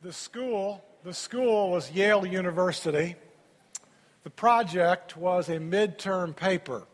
The 0.00 0.12
school, 0.12 0.84
the 1.02 1.12
school 1.12 1.72
was 1.72 1.90
Yale 1.90 2.24
University. 2.24 3.16
The 4.22 4.30
project 4.30 5.16
was 5.16 5.48
a 5.48 5.58
midterm 5.58 6.36
paper. 6.36 6.84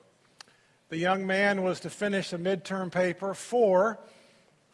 The 0.89 0.97
young 0.97 1.27
man 1.27 1.63
was 1.63 1.81
to 1.81 1.91
finish 1.91 2.33
a 2.33 2.39
midterm 2.39 2.91
paper 2.91 3.35
for 3.35 3.99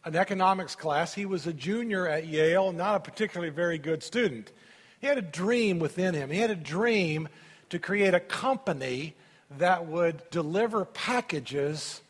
an 0.05 0.15
economics 0.15 0.77
class. 0.77 1.13
He 1.13 1.27
was 1.27 1.49
a 1.49 1.53
junior 1.53 2.07
at 2.07 2.29
Yale, 2.29 2.71
not 2.71 2.95
a 2.95 3.01
particularly 3.01 3.51
very 3.51 3.79
good 3.79 4.01
student. 4.01 4.53
He 5.01 5.09
had 5.09 5.19
a 5.19 5.23
dream 5.23 5.81
within 5.81 6.15
him. 6.15 6.31
He 6.31 6.39
had 6.39 6.53
a 6.53 6.57
dream 6.57 7.29
to 7.71 7.81
create 7.81 8.15
a 8.15 8.21
company 8.21 9.17
that 9.59 9.87
would 9.87 10.23
deliver 10.31 10.85
packages 10.85 12.01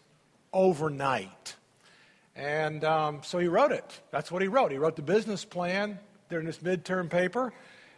overnight. 0.53 1.55
And 2.37 2.85
um, 2.85 3.21
so 3.23 3.39
he 3.39 3.49
wrote 3.49 3.73
it. 3.73 4.01
That's 4.11 4.31
what 4.31 4.43
he 4.43 4.49
wrote. 4.49 4.71
He 4.71 4.77
wrote 4.77 4.97
the 4.97 5.03
business 5.03 5.47
plan 5.47 5.99
during 6.31 6.47
this 6.47 6.59
midterm 6.59 7.11
paper. 7.11 7.53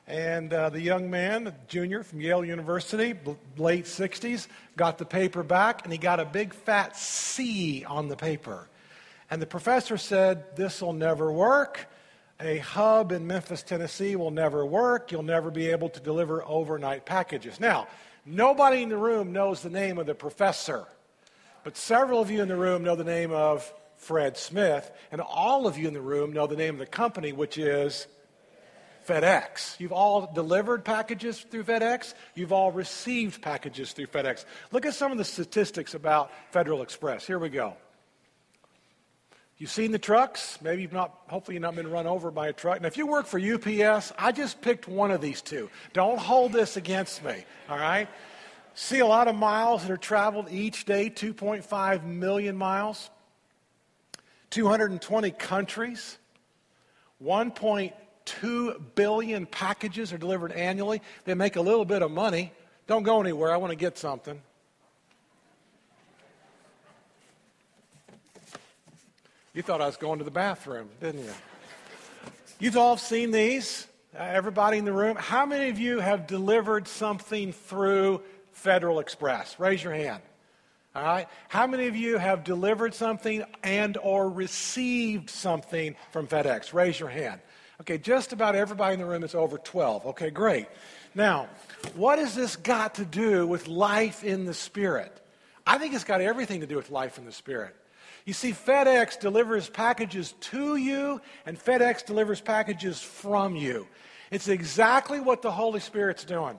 And 0.07 0.53
uh, 0.53 0.71
the 0.71 0.81
young 0.81 1.11
man, 1.11 1.55
junior 1.69 2.03
from 2.03 2.21
Yale 2.21 2.45
University, 2.45 3.15
late 3.57 3.85
60s, 3.85 4.49
got 4.77 4.99
the 4.99 5.05
paper 5.05 5.43
back 5.45 5.85
and 5.85 5.93
he 5.93 5.99
got 5.99 6.19
a 6.19 6.25
big 6.25 6.53
fat 6.53 6.97
C 6.97 7.85
on 7.85 8.09
the 8.09 8.17
paper. 8.17 8.69
And 9.31 9.41
the 9.41 9.47
professor 9.47 9.97
said, 9.97 10.57
This 10.57 10.83
will 10.83 10.93
never 10.93 11.31
work. 11.31 11.87
A 12.41 12.59
hub 12.59 13.13
in 13.13 13.27
Memphis, 13.27 13.63
Tennessee 13.63 14.17
will 14.17 14.33
never 14.33 14.67
work. 14.67 15.12
You'll 15.12 15.23
never 15.23 15.51
be 15.51 15.69
able 15.69 15.91
to 15.91 16.01
deliver 16.01 16.43
overnight 16.45 17.07
packages. 17.07 17.61
Now, 17.61 17.87
nobody 18.27 18.83
in 18.83 18.89
the 18.89 18.97
room 18.97 19.33
knows 19.33 19.62
the 19.62 19.71
name 19.71 19.99
of 19.99 20.07
the 20.07 20.15
professor, 20.15 20.87
but 21.62 21.77
several 21.77 22.21
of 22.21 22.31
you 22.31 22.43
in 22.43 22.49
the 22.49 22.57
room 22.57 22.83
know 22.83 22.97
the 22.97 23.05
name 23.05 23.31
of 23.31 23.73
Fred 23.97 24.37
Smith, 24.37 24.91
and 25.12 25.21
all 25.21 25.69
of 25.69 25.79
you 25.79 25.87
in 25.87 25.95
the 25.95 26.01
room 26.01 26.33
know 26.33 26.49
the 26.49 26.57
name 26.57 26.75
of 26.75 26.81
the 26.81 26.87
company, 26.87 27.31
which 27.31 27.57
is 27.57 28.09
FedEx. 29.06 29.79
You've 29.79 29.92
all 29.92 30.30
delivered 30.33 30.84
packages 30.84 31.41
through 31.41 31.64
FedEx. 31.64 32.14
You've 32.34 32.53
all 32.53 32.72
received 32.72 33.42
packages 33.42 33.92
through 33.92 34.06
FedEx. 34.06 34.44
Look 34.70 34.86
at 34.86 34.94
some 34.94 35.12
of 35.12 35.19
the 35.19 35.25
statistics 35.25 35.94
about 35.94 36.31
Federal 36.50 36.83
Express. 36.83 37.27
Here 37.27 37.39
we 37.39 37.48
go. 37.48 37.77
You've 39.59 39.70
seen 39.70 39.92
the 39.92 39.98
trucks. 39.98 40.59
Maybe 40.61 40.83
you've 40.83 40.92
not, 40.92 41.17
hopefully, 41.28 41.55
you've 41.55 41.62
not 41.62 41.77
been 41.77 41.89
run 41.89 42.06
over 42.06 42.31
by 42.31 42.48
a 42.48 42.53
truck. 42.53 42.81
Now, 42.81 42.89
if 42.89 42.97
you 42.97 43.06
work 43.06 43.27
for 43.27 43.39
UPS, 43.39 44.12
I 44.19 44.33
just 44.33 44.61
picked 44.61 44.89
one 44.89 45.12
of 45.12 45.20
these 45.20 45.41
two. 45.41 45.70
Don't 45.92 46.19
hold 46.19 46.53
this 46.53 46.77
against 46.77 47.25
me, 47.25 47.44
all 47.69 47.78
right? 47.78 48.09
See 48.75 48.98
a 48.98 49.06
lot 49.06 49.28
of 49.28 49.37
miles 49.37 49.83
that 49.83 49.91
are 49.91 49.97
traveled 49.97 50.50
each 50.50 50.84
day 50.84 51.11
2.5 51.11 52.05
million 52.05 52.56
miles. 52.56 53.11
220 54.50 55.31
countries, 55.31 56.19
1.2 57.22 57.92
billion 58.95 59.47
packages 59.47 60.12
are 60.12 60.19
delivered 60.19 60.53
annually. 60.53 61.03
They 61.25 61.34
make 61.34 61.56
a 61.56 61.61
little 61.61 61.84
bit 61.84 62.03
of 62.03 62.11
money. 62.11 62.53
Don't 62.87 63.03
go 63.03 63.20
anywhere. 63.20 63.53
I 63.53 63.56
want 63.56 63.70
to 63.70 63.77
get 63.77 63.98
something. 63.98 64.41
You 69.55 69.62
thought 69.62 69.81
I 69.81 69.87
was 69.87 69.97
going 69.97 70.19
to 70.19 70.25
the 70.25 70.31
bathroom, 70.31 70.89
didn't 71.00 71.25
you? 71.25 71.33
You've 72.59 72.77
all 72.77 72.97
seen 72.97 73.33
these. 73.33 73.87
Uh, 74.19 74.25
everybody 74.25 74.77
in 74.77 74.84
the 74.84 74.93
room. 74.93 75.17
How 75.17 75.47
many 75.47 75.70
of 75.70 75.78
you 75.78 75.98
have 75.98 76.27
delivered 76.27 76.87
something 76.87 77.53
through 77.53 78.23
Federal 78.53 78.98
Express? 78.98 79.59
Raise 79.59 79.83
your 79.83 79.95
hand. 79.95 80.23
All 80.95 81.03
right? 81.03 81.28
How 81.48 81.67
many 81.67 81.87
of 81.87 81.97
you 81.97 82.19
have 82.19 82.45
delivered 82.45 82.93
something 82.93 83.43
and 83.62 83.97
or 83.97 84.28
received 84.28 85.31
something 85.31 85.97
from 86.11 86.27
FedEx? 86.27 86.75
Raise 86.75 87.00
your 87.00 87.09
hand. 87.09 87.41
Okay, 87.81 87.98
just 87.98 88.33
about 88.33 88.55
everybody 88.55 88.95
in 88.95 89.01
the 89.01 89.06
room 89.06 89.25
is 89.25 89.34
over 89.34 89.59
12. 89.59 90.06
Okay, 90.06 90.31
great. 90.31 90.67
Now, 91.15 91.48
what 91.95 92.19
has 92.19 92.34
this 92.34 92.56
got 92.56 92.95
to 92.97 93.05
do 93.05 93.47
with 93.47 93.67
life 93.67 94.23
in 94.23 94.45
the 94.45 94.55
Spirit? 94.55 95.12
I 95.66 95.78
think 95.78 95.94
it's 95.94 96.05
got 96.05 96.21
everything 96.21 96.60
to 96.60 96.66
do 96.66 96.77
with 96.77 96.91
life 96.91 97.19
in 97.19 97.25
the 97.25 97.33
Spirit. 97.33 97.75
You 98.25 98.33
see, 98.33 98.53
FedEx 98.53 99.19
delivers 99.19 99.69
packages 99.69 100.34
to 100.41 100.77
you, 100.77 101.21
and 101.44 101.59
FedEx 101.59 102.06
delivers 102.06 102.41
packages 102.41 103.00
from 103.00 103.56
you. 103.56 103.87
It's 104.31 104.49
exactly 104.49 105.21
what 105.21 105.43
the 105.43 105.50
Holy 105.50 105.81
Spirit's 105.81 106.25
doing. 106.25 106.59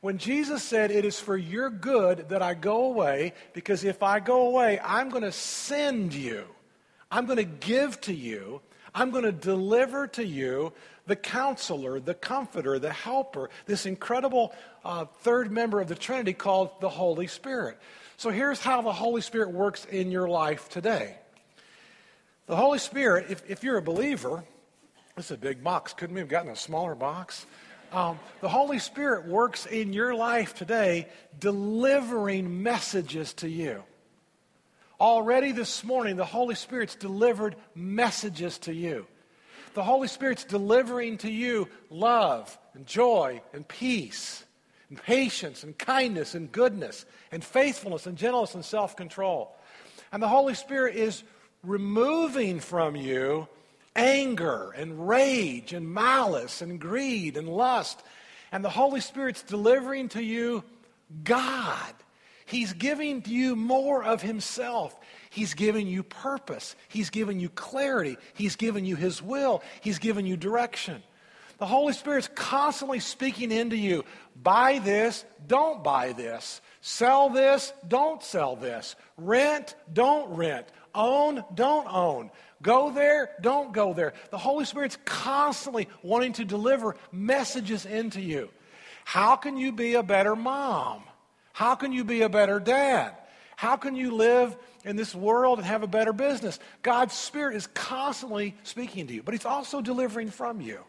When 0.00 0.18
Jesus 0.18 0.62
said, 0.62 0.90
It 0.90 1.04
is 1.04 1.20
for 1.20 1.36
your 1.36 1.68
good 1.68 2.28
that 2.30 2.42
I 2.42 2.54
go 2.54 2.86
away, 2.86 3.34
because 3.52 3.84
if 3.84 4.02
I 4.02 4.20
go 4.20 4.48
away, 4.48 4.80
I'm 4.82 5.10
going 5.10 5.22
to 5.22 5.32
send 5.32 6.14
you, 6.14 6.44
I'm 7.10 7.26
going 7.26 7.38
to 7.38 7.44
give 7.44 8.00
to 8.02 8.14
you, 8.14 8.60
I'm 8.96 9.10
going 9.10 9.24
to 9.24 9.32
deliver 9.32 10.06
to 10.08 10.24
you 10.24 10.72
the 11.06 11.16
counselor, 11.16 12.00
the 12.00 12.14
comforter, 12.14 12.78
the 12.78 12.92
helper, 12.92 13.50
this 13.66 13.84
incredible 13.84 14.54
uh, 14.86 15.04
third 15.20 15.52
member 15.52 15.82
of 15.82 15.88
the 15.88 15.94
Trinity 15.94 16.32
called 16.32 16.70
the 16.80 16.88
Holy 16.88 17.26
Spirit. 17.26 17.78
So 18.16 18.30
here's 18.30 18.58
how 18.58 18.80
the 18.80 18.94
Holy 18.94 19.20
Spirit 19.20 19.50
works 19.50 19.84
in 19.84 20.10
your 20.10 20.28
life 20.30 20.70
today. 20.70 21.18
The 22.46 22.56
Holy 22.56 22.78
Spirit, 22.78 23.26
if, 23.28 23.42
if 23.50 23.62
you're 23.62 23.76
a 23.76 23.82
believer, 23.82 24.42
this 25.14 25.26
is 25.26 25.32
a 25.32 25.36
big 25.36 25.62
box. 25.62 25.92
Couldn't 25.92 26.14
we 26.14 26.20
have 26.20 26.30
gotten 26.30 26.50
a 26.50 26.56
smaller 26.56 26.94
box? 26.94 27.44
Um, 27.92 28.18
the 28.40 28.48
Holy 28.48 28.78
Spirit 28.78 29.26
works 29.26 29.66
in 29.66 29.92
your 29.92 30.14
life 30.14 30.54
today, 30.54 31.08
delivering 31.38 32.62
messages 32.62 33.34
to 33.34 33.48
you. 33.48 33.84
Already 35.00 35.52
this 35.52 35.84
morning, 35.84 36.16
the 36.16 36.24
Holy 36.24 36.54
Spirit's 36.54 36.94
delivered 36.94 37.56
messages 37.74 38.58
to 38.58 38.72
you. 38.72 39.06
The 39.74 39.84
Holy 39.84 40.08
Spirit's 40.08 40.44
delivering 40.44 41.18
to 41.18 41.30
you 41.30 41.68
love 41.90 42.56
and 42.72 42.86
joy 42.86 43.42
and 43.52 43.68
peace 43.68 44.42
and 44.88 45.02
patience 45.02 45.64
and 45.64 45.76
kindness 45.76 46.34
and 46.34 46.50
goodness 46.50 47.04
and 47.30 47.44
faithfulness 47.44 48.06
and 48.06 48.16
gentleness 48.16 48.54
and 48.54 48.64
self 48.64 48.96
control. 48.96 49.54
And 50.12 50.22
the 50.22 50.28
Holy 50.28 50.54
Spirit 50.54 50.96
is 50.96 51.22
removing 51.62 52.60
from 52.60 52.96
you 52.96 53.48
anger 53.94 54.72
and 54.76 55.06
rage 55.06 55.74
and 55.74 55.92
malice 55.92 56.62
and 56.62 56.80
greed 56.80 57.36
and 57.36 57.48
lust. 57.48 58.02
And 58.50 58.64
the 58.64 58.70
Holy 58.70 59.00
Spirit's 59.00 59.42
delivering 59.42 60.08
to 60.10 60.22
you 60.22 60.64
God. 61.22 61.92
He's 62.46 62.72
giving 62.72 63.22
you 63.26 63.56
more 63.56 64.02
of 64.02 64.22
Himself. 64.22 64.98
He's 65.30 65.54
giving 65.54 65.86
you 65.86 66.02
purpose. 66.02 66.76
He's 66.88 67.10
giving 67.10 67.38
you 67.40 67.48
clarity. 67.50 68.16
He's 68.34 68.56
giving 68.56 68.84
you 68.84 68.96
His 68.96 69.20
will. 69.20 69.62
He's 69.80 69.98
giving 69.98 70.26
you 70.26 70.36
direction. 70.36 71.02
The 71.58 71.66
Holy 71.66 71.92
Spirit's 71.92 72.28
constantly 72.34 73.00
speaking 73.00 73.50
into 73.50 73.76
you. 73.76 74.04
Buy 74.40 74.78
this, 74.78 75.24
don't 75.46 75.82
buy 75.82 76.12
this. 76.12 76.60
Sell 76.82 77.30
this, 77.30 77.72
don't 77.88 78.22
sell 78.22 78.56
this. 78.56 78.94
Rent, 79.16 79.74
don't 79.92 80.36
rent. 80.36 80.66
Own, 80.94 81.44
don't 81.54 81.86
own. 81.92 82.30
Go 82.62 82.90
there, 82.90 83.30
don't 83.40 83.72
go 83.72 83.92
there. 83.92 84.12
The 84.30 84.38
Holy 84.38 84.64
Spirit's 84.64 84.98
constantly 85.04 85.88
wanting 86.02 86.34
to 86.34 86.44
deliver 86.44 86.96
messages 87.10 87.86
into 87.86 88.20
you. 88.20 88.50
How 89.04 89.36
can 89.36 89.56
you 89.56 89.72
be 89.72 89.94
a 89.94 90.02
better 90.02 90.36
mom? 90.36 91.04
How 91.56 91.74
can 91.74 91.90
you 91.90 92.04
be 92.04 92.20
a 92.20 92.28
better 92.28 92.60
dad? 92.60 93.14
How 93.56 93.76
can 93.76 93.96
you 93.96 94.10
live 94.10 94.54
in 94.84 94.96
this 94.96 95.14
world 95.14 95.56
and 95.56 95.66
have 95.66 95.82
a 95.82 95.86
better 95.86 96.12
business? 96.12 96.58
God's 96.82 97.14
Spirit 97.14 97.56
is 97.56 97.66
constantly 97.68 98.54
speaking 98.62 99.06
to 99.06 99.14
you, 99.14 99.22
but 99.22 99.32
He's 99.32 99.46
also 99.46 99.80
delivering 99.80 100.28
from 100.28 100.60
you. 100.60 100.80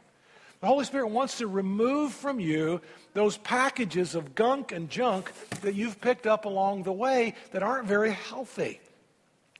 The 0.59 0.67
Holy 0.67 0.83
Spirit 0.83 1.07
wants 1.07 1.37
to 1.37 1.47
remove 1.47 2.11
from 2.11 2.41
you 2.41 2.81
those 3.13 3.37
packages 3.37 4.13
of 4.13 4.35
gunk 4.35 4.73
and 4.73 4.89
junk 4.89 5.31
that 5.61 5.73
you've 5.73 6.01
picked 6.01 6.27
up 6.27 6.43
along 6.43 6.83
the 6.83 6.91
way 6.91 7.35
that 7.51 7.63
aren't 7.63 7.87
very 7.87 8.11
healthy. 8.11 8.81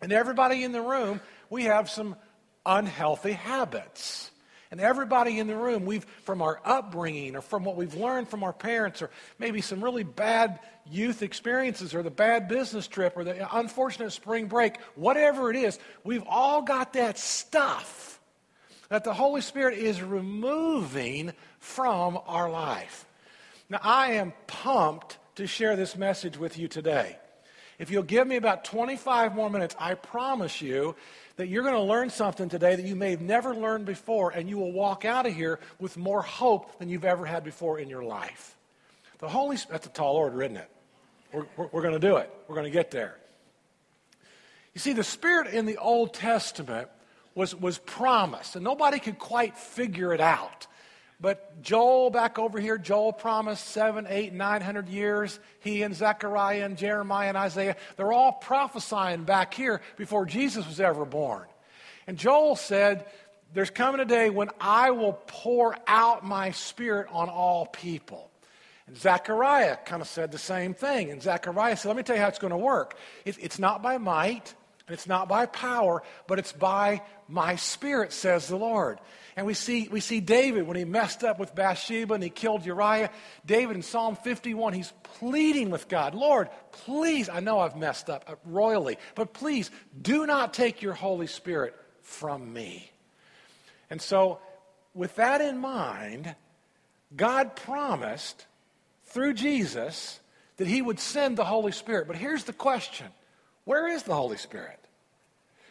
And 0.02 0.12
everybody 0.12 0.66
in 0.66 0.74
the 0.74 0.82
room 0.82 1.22
we 1.50 1.64
have 1.64 1.90
some 1.90 2.18
unhealthy 2.66 3.32
habits. 3.32 4.30
And 4.72 4.82
everybody 4.82 5.40
in 5.40 5.48
the 5.48 5.56
room, 5.56 5.86
we've, 5.86 6.06
from 6.24 6.42
our 6.42 6.60
upbringing 6.66 7.36
or 7.36 7.42
from 7.42 7.64
what 7.64 7.76
we've 7.76 7.96
learned 7.96 8.28
from 8.28 8.44
our 8.44 8.54
parents 8.54 9.02
or 9.02 9.10
maybe 9.40 9.62
some 9.62 9.84
really 9.84 10.04
bad 10.04 10.60
youth 10.90 11.22
experiences 11.22 11.94
or 11.94 12.04
the 12.04 12.12
bad 12.12 12.48
business 12.48 12.88
trip 12.88 13.14
or 13.16 13.24
the 13.24 13.58
unfortunate 13.58 14.12
spring 14.12 14.48
break, 14.48 14.82
whatever 14.96 15.50
it 15.50 15.56
is, 15.56 15.80
we've 16.04 16.24
all 16.28 16.62
got 16.62 16.94
that 16.94 17.18
stuff 17.18 18.20
that 18.90 19.04
the 19.04 19.14
Holy 19.14 19.42
Spirit 19.42 19.78
is 19.78 20.02
removing 20.02 21.34
from 21.60 22.20
our 22.26 22.50
life. 22.50 23.06
Now, 23.70 23.80
I 23.84 24.14
am 24.14 24.34
pumped 24.48 25.18
to 25.36 25.46
share 25.46 25.76
this 25.76 25.98
message 25.98 26.38
with 26.38 26.58
you 26.58 26.68
today. 26.68 27.18
If 27.80 27.92
you'll 27.92 28.04
give 28.04 28.28
me 28.28 28.38
about 28.38 28.66
25 28.66 29.36
more 29.36 29.50
minutes, 29.50 29.76
I 29.78 29.94
promise 29.94 30.62
you 30.62 30.96
that 31.38 31.48
you're 31.48 31.64
going 31.64 31.76
to 31.76 31.82
learn 31.82 32.10
something 32.10 32.50
today 32.50 32.76
that 32.76 32.86
you 32.86 32.96
may 32.96 33.12
have 33.12 33.22
never 33.22 33.56
learned 33.56 33.86
before, 33.86 34.32
and 34.32 34.50
you 34.50 34.58
will 34.58 34.72
walk 34.72 35.06
out 35.06 35.26
of 35.26 35.34
here 35.34 35.60
with 35.80 35.96
more 35.96 36.22
hope 36.22 36.78
than 36.80 36.90
you've 36.90 37.06
ever 37.06 37.26
had 37.26 37.44
before 37.44 37.80
in 37.80 37.90
your 37.90 38.04
life. 38.04 38.58
The 39.20 39.30
Holy 39.30 39.56
Spirit, 39.58 39.82
that's 39.82 39.88
a 39.88 39.98
tall 39.98 40.16
order, 40.16 40.44
isn't 40.44 40.58
it? 40.58 40.70
We're, 41.32 41.46
we're, 41.56 41.68
we're 41.72 41.82
going 41.82 41.94
to 41.94 42.00
do 42.00 42.18
it. 42.18 42.32
We're 42.48 42.56
going 42.56 42.66
to 42.66 42.72
get 42.72 42.92
there. 42.92 43.18
You 44.74 44.80
see, 44.80 44.94
the 44.94 45.04
Spirit 45.04 45.54
in 45.54 45.66
the 45.66 45.78
Old 45.78 46.14
Testament 46.14 46.90
was, 47.34 47.56
was 47.56 47.78
promised, 47.78 48.56
and 48.56 48.64
nobody 48.64 49.00
could 49.00 49.20
quite 49.20 49.58
figure 49.58 50.14
it 50.14 50.22
out. 50.22 50.68
But 51.20 51.64
Joel 51.64 52.12
back 52.12 52.38
over 52.38 52.60
here, 52.60 52.78
Joel 52.78 53.12
promised 53.12 53.68
seven, 53.68 54.06
eight, 54.08 54.34
nine 54.34 54.62
hundred 54.62 54.88
years. 54.88 55.40
He 55.62 55.82
and 55.82 55.96
Zechariah 55.96 56.64
and 56.64 56.78
Jeremiah 56.78 57.30
and 57.30 57.38
Isaiah, 57.38 57.76
they're 57.96 58.14
all 58.14 58.34
prophesying 58.34 59.24
back 59.24 59.54
here 59.54 59.82
before 59.98 60.26
Jesus 60.26 60.68
was 60.68 60.80
ever 60.80 61.06
born. 61.06 61.48
And 62.06 62.18
Joel 62.18 62.56
said, 62.56 63.06
There's 63.54 63.72
coming 63.72 64.00
a 64.00 64.06
day 64.06 64.30
when 64.30 64.50
I 64.62 64.92
will 64.92 65.14
pour 65.26 65.76
out 65.88 66.24
my 66.24 66.52
spirit 66.52 67.08
on 67.12 67.30
all 67.30 67.66
people. 67.66 68.30
And 68.86 68.96
Zechariah 68.96 69.78
kind 69.86 70.02
of 70.04 70.08
said 70.08 70.32
the 70.32 70.38
same 70.38 70.76
thing. 70.76 71.10
And 71.10 71.22
Zechariah 71.22 71.78
said, 71.78 71.90
Let 71.90 71.98
me 71.98 72.04
tell 72.04 72.16
you 72.16 72.22
how 72.22 72.28
it's 72.28 72.40
going 72.40 72.52
to 72.52 72.58
work. 72.58 72.96
it's 73.26 73.58
not 73.58 73.82
by 73.82 73.98
might, 73.98 74.54
and 74.88 74.94
it's 74.94 75.08
not 75.08 75.28
by 75.28 75.46
power, 75.46 76.02
but 76.28 76.40
it's 76.40 76.54
by 76.54 77.02
my 77.28 77.58
spirit, 77.58 78.14
says 78.14 78.48
the 78.48 78.56
Lord. 78.56 79.00
And 79.36 79.46
we 79.46 79.54
see, 79.54 79.90
we 79.92 80.00
see 80.00 80.22
David 80.22 80.66
when 80.66 80.78
he 80.78 80.86
messed 80.86 81.26
up 81.26 81.40
with 81.40 81.54
Bathsheba 81.54 82.14
and 82.14 82.24
he 82.24 82.30
killed 82.30 82.66
Uriah. 82.66 83.12
David 83.46 83.76
in 83.76 83.82
Psalm 83.82 84.16
51, 84.16 84.74
he's 84.74 84.94
pleading 85.20 85.70
with 85.70 85.90
God, 85.90 86.16
Lord, 86.16 86.50
please, 86.72 87.28
I 87.28 87.42
know 87.42 87.60
I've 87.60 87.76
messed 87.76 88.10
up 88.10 88.24
uh, 88.28 88.36
royally, 88.46 88.98
but 89.14 89.34
please 89.34 89.70
do 90.02 90.26
not 90.26 90.54
take 90.54 90.82
your 90.82 90.94
Holy 90.94 91.28
Spirit 91.28 91.76
from 92.02 92.54
me. 92.54 92.90
And 93.90 94.02
so, 94.02 94.40
with 94.94 95.16
that 95.18 95.42
in 95.42 95.58
mind, 95.58 96.34
God 97.16 97.56
promised 97.58 98.46
through 99.06 99.34
Jesus 99.34 100.20
that 100.56 100.68
he 100.68 100.82
would 100.82 101.00
send 101.00 101.38
the 101.38 101.46
Holy 101.46 101.72
Spirit. 101.72 102.08
But 102.08 102.16
here's 102.16 102.46
the 102.46 102.54
question 102.54 103.08
where 103.68 103.90
is 103.90 104.04
the 104.04 104.16
Holy 104.16 104.38
Spirit? 104.38 104.80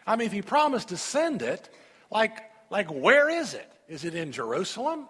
I 0.07 0.17
mean, 0.17 0.27
if 0.27 0.33
he 0.33 0.43
promised 0.43 0.89
to 0.89 0.99
send 0.99 1.41
it, 1.41 1.71
like, 2.11 2.43
like, 2.69 2.93
where 2.93 3.31
is 3.31 3.55
it? 3.55 3.73
Is 3.89 4.05
it 4.05 4.15
in 4.15 4.33
Jerusalem? 4.33 5.09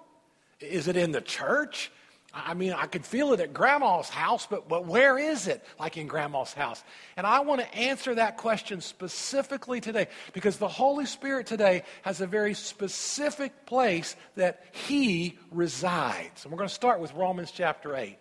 Is 0.61 0.87
it 0.87 0.97
in 0.97 1.11
the 1.11 1.21
church? 1.21 1.91
I 2.33 2.55
mean, 2.55 2.73
I 2.73 2.87
could 2.87 3.05
feel 3.05 3.33
it 3.33 3.41
at 3.41 3.53
grandma's 3.53 4.09
house, 4.09 4.47
but, 4.47 4.69
but 4.69 4.87
where 4.87 5.19
is 5.19 5.49
it 5.49 5.65
like 5.81 5.97
in 5.97 6.07
grandma's 6.07 6.53
house? 6.53 6.85
And 7.17 7.27
I 7.27 7.41
want 7.41 7.61
to 7.61 7.75
answer 7.75 8.15
that 8.15 8.37
question 8.37 8.81
specifically 8.81 9.81
today 9.81 10.07
because 10.33 10.59
the 10.59 10.69
Holy 10.69 11.07
Spirit 11.07 11.49
today 11.49 11.83
has 12.03 12.21
a 12.21 12.27
very 12.29 12.55
specific 12.55 13.67
place 13.67 14.15
that 14.37 14.63
He 14.71 15.39
resides. 15.51 16.45
And 16.45 16.53
we're 16.53 16.59
going 16.59 16.69
to 16.69 16.75
start 16.75 17.01
with 17.01 17.13
Romans 17.15 17.51
chapter 17.51 17.97
8. 17.97 18.17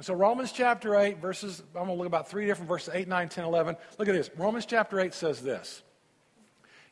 So, 0.00 0.14
Romans 0.14 0.52
chapter 0.52 0.94
8, 0.94 1.18
verses, 1.18 1.60
I'm 1.74 1.86
going 1.86 1.88
to 1.88 1.94
look 1.94 2.06
about 2.06 2.28
three 2.28 2.46
different 2.46 2.68
verses 2.68 2.94
8, 2.94 3.08
9, 3.08 3.28
10, 3.28 3.44
11. 3.44 3.76
Look 3.98 4.08
at 4.08 4.14
this. 4.14 4.30
Romans 4.36 4.64
chapter 4.64 5.00
8 5.00 5.12
says 5.12 5.42
this 5.42 5.82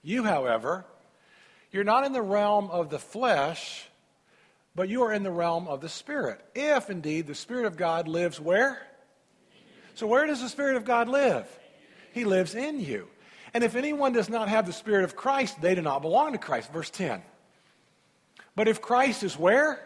You, 0.03 0.25
however, 0.25 0.85
you're 1.71 1.85
not 1.85 2.05
in 2.05 2.13
the 2.13 2.23
realm 2.23 2.69
of 2.69 2.91
the 2.91 2.99
flesh, 2.99 3.87
but 4.75 4.89
you 4.89 5.05
are 5.05 5.13
in 5.13 5.23
the 5.23 5.31
realm 5.31 5.69
of 5.69 5.81
the 5.81 5.89
Spirit. 5.89 6.41
If 6.57 6.91
indeed 6.91 7.29
the 7.29 7.35
Spirit 7.37 7.67
of 7.67 7.77
God 7.77 8.09
lives 8.09 8.41
where? 8.41 8.85
So, 9.95 10.09
where 10.09 10.27
does 10.27 10.41
the 10.41 10.49
Spirit 10.49 10.77
of 10.77 10.85
God 10.85 11.09
live? 11.09 11.47
He 12.13 12.25
lives 12.25 12.57
in 12.57 12.81
you. 12.81 13.09
And 13.55 13.63
if 13.63 13.77
anyone 13.77 14.13
does 14.15 14.29
not 14.29 14.49
have 14.49 14.67
the 14.67 14.73
Spirit 14.73 15.05
of 15.05 15.15
Christ, 15.15 15.63
they 15.63 15.77
do 15.77 15.81
not 15.81 16.03
belong 16.03 16.33
to 16.33 16.39
Christ. 16.39 16.73
Verse 16.73 16.91
10. 16.91 17.23
But 18.57 18.67
if 18.67 18.83
Christ 18.83 19.23
is 19.23 19.39
where? 19.39 19.81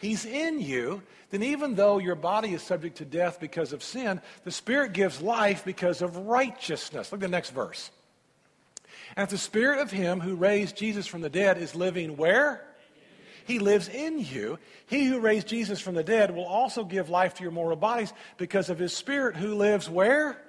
He's 0.00 0.24
in 0.24 0.60
you, 0.60 1.02
then 1.30 1.42
even 1.42 1.74
though 1.74 1.98
your 1.98 2.14
body 2.14 2.54
is 2.54 2.62
subject 2.62 2.96
to 2.98 3.04
death 3.04 3.38
because 3.38 3.72
of 3.72 3.82
sin, 3.82 4.20
the 4.44 4.50
Spirit 4.50 4.92
gives 4.92 5.20
life 5.20 5.64
because 5.64 6.02
of 6.02 6.16
righteousness. 6.16 7.12
Look 7.12 7.20
at 7.20 7.26
the 7.26 7.28
next 7.28 7.50
verse. 7.50 7.90
And 9.16 9.24
if 9.24 9.30
the 9.30 9.38
spirit 9.38 9.80
of 9.80 9.90
him 9.90 10.20
who 10.20 10.36
raised 10.36 10.76
Jesus 10.76 11.06
from 11.06 11.20
the 11.20 11.30
dead 11.30 11.58
is 11.58 11.74
living 11.74 12.16
where? 12.16 12.64
He 13.44 13.58
lives 13.58 13.88
in 13.88 14.20
you. 14.20 14.58
He 14.86 15.06
who 15.06 15.18
raised 15.18 15.48
Jesus 15.48 15.80
from 15.80 15.94
the 15.94 16.04
dead 16.04 16.34
will 16.34 16.46
also 16.46 16.84
give 16.84 17.10
life 17.10 17.34
to 17.34 17.42
your 17.42 17.50
mortal 17.50 17.76
bodies 17.76 18.12
because 18.36 18.70
of 18.70 18.78
his 18.78 18.96
spirit 18.96 19.36
who 19.36 19.54
lives 19.54 19.90
where? 19.90 20.40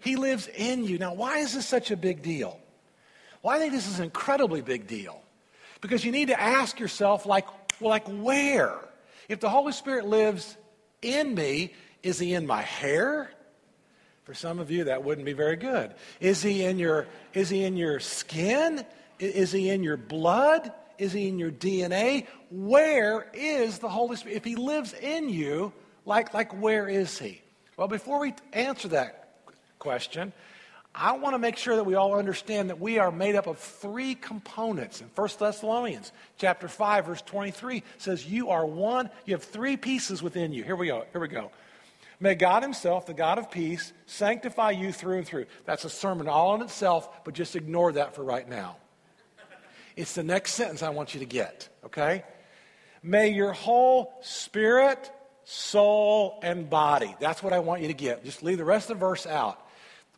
He 0.00 0.16
lives 0.16 0.48
in 0.48 0.84
you. 0.84 0.98
Now, 0.98 1.14
why 1.14 1.38
is 1.38 1.54
this 1.54 1.66
such 1.66 1.92
a 1.92 1.96
big 1.96 2.22
deal? 2.22 2.58
Well, 3.42 3.54
I 3.54 3.58
think 3.58 3.72
this 3.72 3.86
is 3.86 3.98
an 3.98 4.04
incredibly 4.04 4.62
big 4.62 4.88
deal. 4.88 5.22
Because 5.80 6.04
you 6.04 6.12
need 6.12 6.28
to 6.28 6.40
ask 6.40 6.78
yourself, 6.78 7.26
like, 7.26 7.46
well, 7.80 7.90
like 7.90 8.06
where? 8.06 8.76
If 9.28 9.40
the 9.40 9.48
Holy 9.48 9.72
Spirit 9.72 10.06
lives 10.06 10.56
in 11.00 11.34
me, 11.34 11.72
is 12.02 12.18
he 12.18 12.34
in 12.34 12.46
my 12.46 12.62
hair? 12.62 13.32
For 14.24 14.34
some 14.34 14.58
of 14.58 14.70
you, 14.70 14.84
that 14.84 15.02
wouldn't 15.02 15.24
be 15.24 15.32
very 15.32 15.56
good. 15.56 15.94
Is 16.20 16.42
he 16.42 16.64
in 16.64 16.78
your, 16.78 17.06
is 17.34 17.48
he 17.48 17.64
in 17.64 17.76
your 17.76 17.98
skin? 17.98 18.84
Is 19.18 19.50
he 19.50 19.68
in 19.70 19.82
your 19.82 19.96
blood? 19.96 20.72
Is 20.98 21.12
he 21.12 21.28
in 21.28 21.38
your 21.38 21.50
DNA? 21.50 22.26
Where 22.50 23.28
is 23.34 23.78
the 23.78 23.88
Holy 23.88 24.16
Spirit? 24.16 24.36
If 24.36 24.44
he 24.44 24.54
lives 24.54 24.92
in 24.94 25.28
you, 25.28 25.72
like, 26.04 26.34
like 26.34 26.60
where 26.60 26.88
is 26.88 27.18
he? 27.18 27.42
Well, 27.76 27.88
before 27.88 28.20
we 28.20 28.34
answer 28.52 28.88
that 28.88 29.34
question, 29.78 30.32
I 30.94 31.16
want 31.16 31.34
to 31.34 31.38
make 31.38 31.56
sure 31.56 31.76
that 31.76 31.84
we 31.84 31.94
all 31.94 32.18
understand 32.18 32.68
that 32.68 32.78
we 32.78 32.98
are 32.98 33.10
made 33.10 33.34
up 33.34 33.46
of 33.46 33.58
three 33.58 34.14
components. 34.14 35.00
In 35.00 35.08
1 35.14 35.28
Thessalonians 35.38 36.12
chapter 36.36 36.68
5, 36.68 37.06
verse 37.06 37.22
23 37.22 37.82
says, 37.96 38.26
You 38.26 38.50
are 38.50 38.66
one, 38.66 39.08
you 39.24 39.34
have 39.34 39.42
three 39.42 39.78
pieces 39.78 40.22
within 40.22 40.52
you. 40.52 40.64
Here 40.64 40.76
we 40.76 40.88
go. 40.88 41.06
Here 41.12 41.20
we 41.20 41.28
go. 41.28 41.50
May 42.20 42.34
God 42.34 42.62
Himself, 42.62 43.06
the 43.06 43.14
God 43.14 43.38
of 43.38 43.50
peace, 43.50 43.92
sanctify 44.06 44.72
you 44.72 44.92
through 44.92 45.18
and 45.18 45.26
through. 45.26 45.46
That's 45.64 45.84
a 45.84 45.90
sermon 45.90 46.28
all 46.28 46.54
in 46.54 46.62
itself, 46.62 47.24
but 47.24 47.34
just 47.34 47.56
ignore 47.56 47.92
that 47.92 48.14
for 48.14 48.22
right 48.22 48.48
now. 48.48 48.76
It's 49.96 50.14
the 50.14 50.22
next 50.22 50.52
sentence 50.52 50.82
I 50.82 50.90
want 50.90 51.14
you 51.14 51.20
to 51.20 51.26
get, 51.26 51.68
okay? 51.86 52.24
May 53.02 53.30
your 53.30 53.52
whole 53.52 54.14
spirit, 54.20 55.10
soul, 55.44 56.38
and 56.42 56.68
body. 56.68 57.14
That's 57.18 57.42
what 57.42 57.52
I 57.52 57.58
want 57.58 57.82
you 57.82 57.88
to 57.88 57.94
get. 57.94 58.24
Just 58.24 58.42
leave 58.42 58.58
the 58.58 58.64
rest 58.64 58.90
of 58.90 58.98
the 58.98 59.06
verse 59.06 59.26
out. 59.26 59.61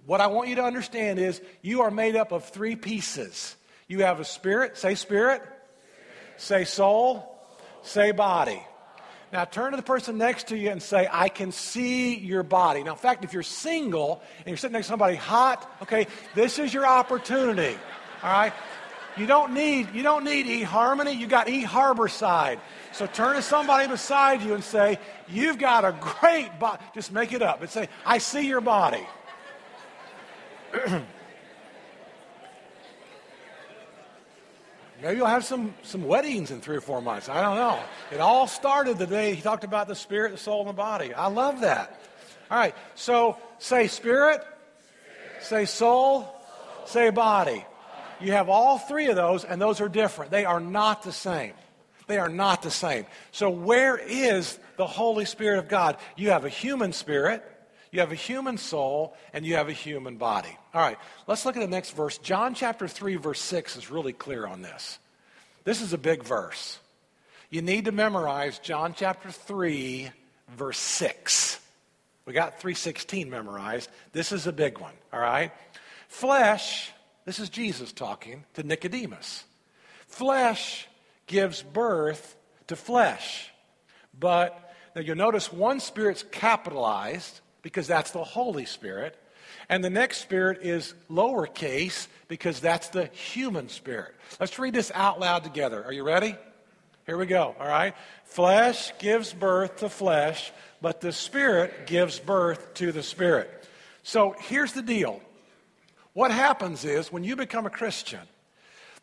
What 0.06 0.20
I 0.20 0.26
want 0.26 0.48
you 0.48 0.56
to 0.56 0.64
understand 0.64 1.18
is 1.18 1.40
you 1.62 1.82
are 1.82 1.90
made 1.90 2.16
up 2.16 2.32
of 2.32 2.44
three 2.44 2.76
pieces. 2.76 3.56
You 3.88 4.02
have 4.02 4.20
a 4.20 4.24
spirit, 4.24 4.76
say 4.76 4.94
spirit, 4.94 5.42
say 6.36 6.64
soul, 6.64 7.38
say 7.82 8.12
body. 8.12 8.62
Now 9.32 9.44
turn 9.44 9.72
to 9.72 9.76
the 9.76 9.82
person 9.82 10.18
next 10.18 10.48
to 10.48 10.56
you 10.56 10.70
and 10.70 10.82
say, 10.82 11.08
I 11.10 11.28
can 11.28 11.52
see 11.52 12.16
your 12.16 12.42
body. 12.42 12.82
Now, 12.84 12.92
in 12.92 12.98
fact, 12.98 13.24
if 13.24 13.32
you're 13.32 13.42
single 13.42 14.22
and 14.38 14.46
you're 14.46 14.56
sitting 14.56 14.74
next 14.74 14.86
to 14.86 14.92
somebody 14.92 15.16
hot, 15.16 15.68
okay, 15.82 16.06
this 16.34 16.58
is 16.58 16.72
your 16.72 16.86
opportunity. 16.86 17.76
All 18.22 18.30
right? 18.30 18.52
You 19.16 19.26
don't 19.26 19.54
need, 19.54 19.94
you 19.94 20.02
don't 20.02 20.24
need 20.24 20.46
eHarmony, 20.46 21.16
you 21.18 21.26
got 21.26 21.46
eHarborside. 21.46 22.58
So 22.92 23.06
turn 23.06 23.36
to 23.36 23.42
somebody 23.42 23.88
beside 23.88 24.42
you 24.42 24.54
and 24.54 24.62
say, 24.62 24.98
You've 25.28 25.58
got 25.58 25.84
a 25.84 25.92
great 26.20 26.58
body. 26.58 26.82
Just 26.94 27.12
make 27.12 27.32
it 27.32 27.42
up 27.42 27.60
and 27.60 27.70
say, 27.70 27.88
I 28.04 28.18
see 28.18 28.46
your 28.46 28.60
body. 28.60 29.04
Maybe 35.02 35.16
you'll 35.16 35.26
have 35.26 35.44
some, 35.44 35.74
some 35.82 36.04
weddings 36.04 36.50
in 36.50 36.60
three 36.60 36.76
or 36.76 36.80
four 36.80 37.02
months. 37.02 37.28
I 37.28 37.42
don't 37.42 37.56
know. 37.56 37.78
It 38.10 38.20
all 38.20 38.46
started 38.46 38.96
the 38.96 39.06
day 39.06 39.34
he 39.34 39.42
talked 39.42 39.64
about 39.64 39.86
the 39.86 39.94
spirit, 39.94 40.32
the 40.32 40.38
soul, 40.38 40.60
and 40.60 40.68
the 40.70 40.72
body. 40.72 41.12
I 41.12 41.26
love 41.26 41.60
that. 41.60 42.00
All 42.50 42.58
right, 42.58 42.74
so 42.94 43.36
say 43.58 43.86
spirit, 43.88 44.42
say 45.40 45.64
soul, 45.66 46.22
soul. 46.22 46.86
say 46.86 47.10
body. 47.10 47.64
You 48.20 48.32
have 48.32 48.48
all 48.48 48.78
three 48.78 49.08
of 49.08 49.16
those, 49.16 49.44
and 49.44 49.60
those 49.60 49.80
are 49.80 49.88
different. 49.88 50.30
They 50.30 50.44
are 50.44 50.60
not 50.60 51.02
the 51.02 51.12
same. 51.12 51.52
They 52.06 52.18
are 52.18 52.28
not 52.28 52.62
the 52.62 52.70
same. 52.70 53.06
So, 53.32 53.50
where 53.50 53.96
is 53.96 54.58
the 54.76 54.86
Holy 54.86 55.24
Spirit 55.24 55.58
of 55.58 55.68
God? 55.68 55.96
You 56.16 56.30
have 56.30 56.44
a 56.44 56.50
human 56.50 56.92
spirit, 56.92 57.42
you 57.90 58.00
have 58.00 58.12
a 58.12 58.16
human 58.16 58.58
soul, 58.58 59.16
and 59.32 59.44
you 59.44 59.56
have 59.56 59.68
a 59.68 59.72
human 59.72 60.16
body. 60.16 60.56
All 60.74 60.80
right, 60.80 60.98
let's 61.28 61.46
look 61.46 61.56
at 61.56 61.60
the 61.60 61.68
next 61.68 61.92
verse. 61.92 62.18
John 62.18 62.52
chapter 62.52 62.88
3, 62.88 63.14
verse 63.14 63.40
6 63.40 63.76
is 63.76 63.90
really 63.92 64.12
clear 64.12 64.44
on 64.44 64.60
this. 64.60 64.98
This 65.62 65.80
is 65.80 65.92
a 65.92 65.98
big 65.98 66.24
verse. 66.24 66.80
You 67.48 67.62
need 67.62 67.84
to 67.84 67.92
memorize 67.92 68.58
John 68.58 68.92
chapter 68.92 69.30
3, 69.30 70.10
verse 70.56 70.78
6. 70.78 71.60
We 72.26 72.32
got 72.32 72.58
316 72.58 73.30
memorized. 73.30 73.88
This 74.12 74.32
is 74.32 74.48
a 74.48 74.52
big 74.52 74.80
one, 74.80 74.94
all 75.12 75.20
right? 75.20 75.52
Flesh, 76.08 76.90
this 77.24 77.38
is 77.38 77.50
Jesus 77.50 77.92
talking 77.92 78.44
to 78.54 78.64
Nicodemus. 78.64 79.44
Flesh 80.08 80.88
gives 81.28 81.62
birth 81.62 82.36
to 82.66 82.74
flesh. 82.74 83.52
But 84.18 84.74
now 84.96 85.02
you'll 85.02 85.16
notice 85.16 85.52
one 85.52 85.78
spirit's 85.78 86.24
capitalized 86.32 87.40
because 87.62 87.86
that's 87.86 88.10
the 88.10 88.24
Holy 88.24 88.64
Spirit. 88.64 89.16
And 89.68 89.82
the 89.82 89.90
next 89.90 90.18
spirit 90.18 90.60
is 90.62 90.94
lowercase 91.10 92.08
because 92.28 92.60
that's 92.60 92.88
the 92.88 93.06
human 93.06 93.68
spirit. 93.68 94.14
Let's 94.38 94.58
read 94.58 94.74
this 94.74 94.90
out 94.94 95.20
loud 95.20 95.44
together. 95.44 95.84
Are 95.84 95.92
you 95.92 96.04
ready? 96.04 96.36
Here 97.06 97.18
we 97.18 97.26
go, 97.26 97.54
all 97.60 97.66
right? 97.68 97.94
Flesh 98.24 98.92
gives 98.98 99.32
birth 99.32 99.76
to 99.76 99.88
flesh, 99.88 100.52
but 100.80 101.00
the 101.00 101.12
spirit 101.12 101.86
gives 101.86 102.18
birth 102.18 102.74
to 102.74 102.92
the 102.92 103.02
spirit. 103.02 103.68
So 104.02 104.34
here's 104.38 104.72
the 104.72 104.82
deal. 104.82 105.20
What 106.14 106.30
happens 106.30 106.84
is 106.84 107.12
when 107.12 107.24
you 107.24 107.36
become 107.36 107.66
a 107.66 107.70
Christian, 107.70 108.20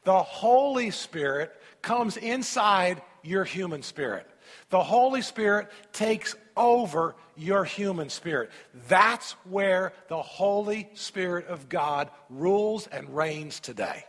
The 0.03 0.23
Holy 0.23 0.89
Spirit 0.89 1.51
comes 1.81 2.17
inside 2.17 3.01
your 3.23 3.43
human 3.43 3.83
spirit. 3.83 4.27
The 4.69 4.81
Holy 4.81 5.21
Spirit 5.21 5.69
takes 5.93 6.35
over 6.55 7.15
your 7.35 7.63
human 7.63 8.09
spirit. 8.09 8.51
That's 8.87 9.31
where 9.45 9.93
the 10.07 10.21
Holy 10.21 10.89
Spirit 10.93 11.47
of 11.47 11.69
God 11.69 12.09
rules 12.29 12.87
and 12.87 13.15
reigns 13.15 13.59
today. 13.59 14.05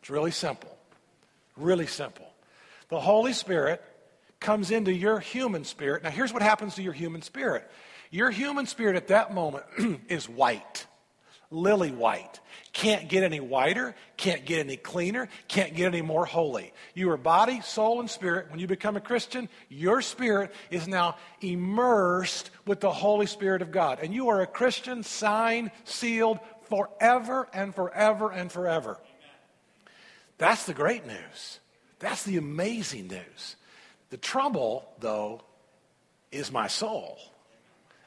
It's 0.00 0.10
really 0.10 0.30
simple. 0.30 0.76
Really 1.56 1.86
simple. 1.86 2.26
The 2.88 3.00
Holy 3.00 3.32
Spirit 3.32 3.82
comes 4.40 4.70
into 4.70 4.92
your 4.92 5.20
human 5.20 5.64
spirit. 5.64 6.02
Now, 6.02 6.10
here's 6.10 6.32
what 6.32 6.42
happens 6.42 6.74
to 6.76 6.82
your 6.82 6.94
human 6.94 7.22
spirit 7.22 7.70
your 8.12 8.30
human 8.30 8.66
spirit 8.66 8.96
at 8.96 9.08
that 9.08 9.32
moment 9.32 9.64
is 10.08 10.28
white, 10.28 10.86
lily 11.50 11.90
white. 11.90 12.40
Can't 12.72 13.08
get 13.08 13.24
any 13.24 13.40
whiter, 13.40 13.96
can't 14.16 14.44
get 14.44 14.60
any 14.60 14.76
cleaner, 14.76 15.28
can't 15.48 15.74
get 15.74 15.86
any 15.86 16.02
more 16.02 16.24
holy. 16.24 16.72
You 16.94 17.10
are 17.10 17.16
body, 17.16 17.60
soul, 17.62 17.98
and 17.98 18.08
spirit. 18.08 18.50
When 18.50 18.60
you 18.60 18.68
become 18.68 18.96
a 18.96 19.00
Christian, 19.00 19.48
your 19.68 20.02
spirit 20.02 20.52
is 20.70 20.86
now 20.86 21.16
immersed 21.40 22.50
with 22.66 22.80
the 22.80 22.92
Holy 22.92 23.26
Spirit 23.26 23.62
of 23.62 23.72
God. 23.72 23.98
And 24.00 24.14
you 24.14 24.28
are 24.28 24.40
a 24.40 24.46
Christian, 24.46 25.02
signed, 25.02 25.72
sealed 25.84 26.38
forever 26.68 27.48
and 27.52 27.74
forever 27.74 28.30
and 28.30 28.52
forever. 28.52 28.98
That's 30.38 30.64
the 30.64 30.74
great 30.74 31.06
news. 31.06 31.58
That's 31.98 32.22
the 32.22 32.36
amazing 32.36 33.08
news. 33.08 33.56
The 34.10 34.16
trouble, 34.16 34.88
though, 35.00 35.42
is 36.30 36.52
my 36.52 36.68
soul. 36.68 37.18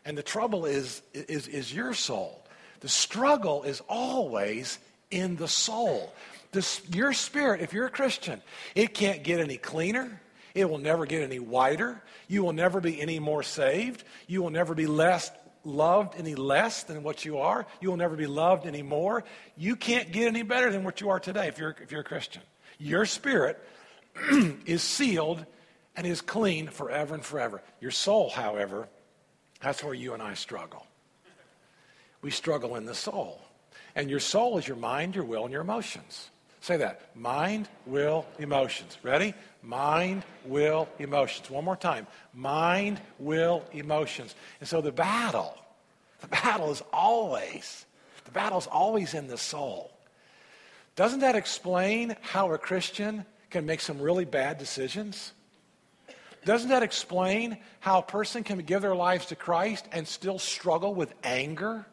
And 0.06 0.18
the 0.18 0.24
trouble 0.24 0.66
is, 0.66 1.02
is, 1.14 1.48
is 1.48 1.74
your 1.74 1.94
soul. 1.94 2.43
The 2.84 2.90
struggle 2.90 3.64
is 3.64 3.82
always 3.88 4.78
in 5.10 5.38
the 5.38 5.48
soul. 5.48 6.14
This, 6.52 6.82
your 6.94 7.14
spirit, 7.14 7.62
if 7.62 7.72
you're 7.72 7.86
a 7.86 7.90
Christian, 7.90 8.42
it 8.76 8.94
can't 8.94 9.24
get 9.24 9.40
any 9.40 9.56
cleaner. 9.56 10.22
It 10.54 10.70
will 10.70 10.80
never 10.80 11.06
get 11.06 11.24
any 11.24 11.40
whiter. 11.40 12.04
You 12.28 12.44
will 12.44 12.52
never 12.52 12.82
be 12.82 13.00
any 13.00 13.20
more 13.20 13.42
saved. 13.42 14.04
You 14.28 14.44
will 14.44 14.50
never 14.50 14.76
be 14.76 14.86
less 14.86 15.32
loved 15.64 16.16
any 16.18 16.36
less 16.36 16.84
than 16.84 17.04
what 17.04 17.24
you 17.24 17.38
are. 17.38 17.66
You 17.80 17.90
will 17.90 17.98
never 17.98 18.18
be 18.18 18.28
loved 18.28 18.68
any 18.68 18.82
more. 18.82 19.24
You 19.56 19.78
can't 19.78 20.12
get 20.12 20.28
any 20.28 20.44
better 20.44 20.70
than 20.70 20.84
what 20.84 21.00
you 21.00 21.10
are 21.10 21.22
today 21.22 21.48
if 21.48 21.58
you're, 21.58 21.78
if 21.82 21.90
you're 21.90 22.02
a 22.02 22.04
Christian. 22.04 22.42
Your 22.80 23.06
spirit 23.06 23.66
is 24.66 24.84
sealed 24.84 25.46
and 25.96 26.06
is 26.06 26.20
clean 26.20 26.68
forever 26.68 27.16
and 27.16 27.24
forever. 27.24 27.62
Your 27.80 27.92
soul, 27.92 28.30
however, 28.30 28.90
that's 29.62 29.82
where 29.82 29.94
you 29.94 30.14
and 30.14 30.22
I 30.22 30.34
struggle. 30.34 30.86
We 32.24 32.32
struggle 32.32 32.76
in 32.78 32.86
the 32.86 32.96
soul. 32.96 33.40
And 33.96 34.10
your 34.10 34.20
soul 34.20 34.58
is 34.58 34.68
your 34.68 34.78
mind, 34.78 35.14
your 35.14 35.26
will, 35.26 35.44
and 35.44 35.52
your 35.52 35.62
emotions. 35.62 36.32
Say 36.62 36.78
that. 36.78 37.16
Mind, 37.16 37.68
will, 37.86 38.26
emotions. 38.40 38.98
Ready? 39.04 39.34
Mind, 39.62 40.24
will, 40.46 40.88
emotions. 40.98 41.50
One 41.50 41.66
more 41.66 41.76
time. 41.76 42.08
Mind, 42.34 43.02
will, 43.20 43.64
emotions. 43.74 44.34
And 44.62 44.68
so 44.68 44.80
the 44.80 44.92
battle, 44.92 45.56
the 46.22 46.30
battle 46.30 46.72
is 46.72 46.82
always, 46.94 47.86
the 48.24 48.32
battle 48.32 48.58
is 48.58 48.68
always 48.68 49.14
in 49.14 49.28
the 49.28 49.38
soul. 49.38 49.92
Doesn't 50.96 51.20
that 51.20 51.36
explain 51.36 52.16
how 52.22 52.52
a 52.54 52.58
Christian 52.58 53.26
can 53.50 53.66
make 53.66 53.82
some 53.82 54.00
really 54.00 54.26
bad 54.26 54.58
decisions? 54.58 55.34
Doesn't 56.46 56.70
that 56.70 56.84
explain 56.84 57.58
how 57.82 58.00
a 58.00 58.04
person 58.04 58.44
can 58.44 58.60
give 58.60 58.82
their 58.82 58.96
lives 58.96 59.28
to 59.28 59.36
Christ 59.36 59.86
and 59.92 60.08
still 60.08 60.40
struggle 60.40 60.96
with 60.96 61.14
anger? 61.24 61.86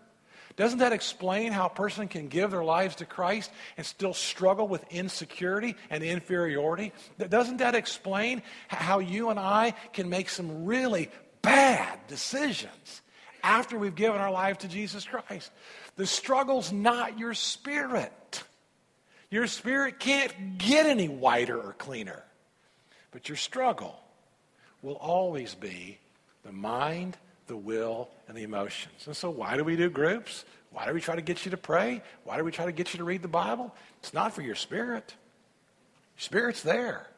Doesn't 0.57 0.80
that 0.80 0.92
explain 0.92 1.52
how 1.52 1.66
a 1.66 1.71
person 1.71 2.09
can 2.09 2.28
give 2.28 2.50
their 2.50 2.64
lives 2.64 2.97
to 2.97 3.07
Christ 3.07 3.50
and 3.76 3.87
still 3.87 4.12
struggle 4.12 4.69
with 4.69 4.85
insecurity 4.90 5.76
and 5.88 6.02
inferiority? 6.02 6.92
Doesn't 7.19 7.59
that 7.59 7.75
explain 7.75 8.42
how 8.69 8.99
you 8.99 9.30
and 9.30 9.38
I 9.38 9.75
can 9.92 10.09
make 10.09 10.28
some 10.28 10.64
really 10.64 11.11
bad 11.42 11.99
decisions 12.09 13.02
after 13.42 13.78
we've 13.78 13.95
given 13.95 14.21
our 14.21 14.30
life 14.30 14.59
to 14.59 14.69
Jesus 14.69 15.04
Christ? 15.04 15.50
The 15.97 16.07
struggle's 16.07 16.73
not 16.73 17.19
your 17.19 17.35
spirit. 17.35 18.42
Your 19.30 19.47
spirit 19.47 20.00
can't 20.00 20.59
get 20.59 20.87
any 20.87 21.09
whiter 21.09 21.59
or 21.59 21.75
cleaner. 21.75 22.25
But 23.12 23.28
your 23.28 23.37
struggle 23.37 24.00
will 24.83 24.95
always 24.95 25.54
be 25.54 25.99
the 26.45 26.52
mind, 26.52 27.16
the 27.50 27.57
will, 27.57 28.09
and 28.28 28.37
the 28.37 28.45
emotions. 28.45 29.07
And 29.07 29.16
so, 29.16 29.28
why 29.28 29.57
do 29.57 29.64
we 29.64 29.75
do 29.75 29.90
groups? 29.90 30.45
Why 30.71 30.87
do 30.87 30.95
we 30.95 31.00
try 31.00 31.16
to 31.16 31.21
get 31.21 31.45
you 31.45 31.50
to 31.50 31.57
pray? 31.57 32.00
Why 32.23 32.38
do 32.38 32.45
we 32.45 32.52
try 32.52 32.64
to 32.64 32.73
get 32.73 32.95
you 32.95 32.99
to 32.99 33.04
read 33.04 33.23
the 33.23 33.28
Bible? 33.28 33.75
It's 33.99 34.14
not 34.14 34.33
for 34.33 34.40
your 34.40 34.54
spirit. 34.54 35.12
Your 36.16 36.23
spirit's 36.23 36.62
there, 36.62 37.09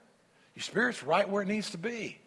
your 0.57 0.63
spirit's 0.63 1.03
right 1.03 1.29
where 1.29 1.43
it 1.43 1.49
needs 1.49 1.71
to 1.71 1.79
be. 1.79 2.19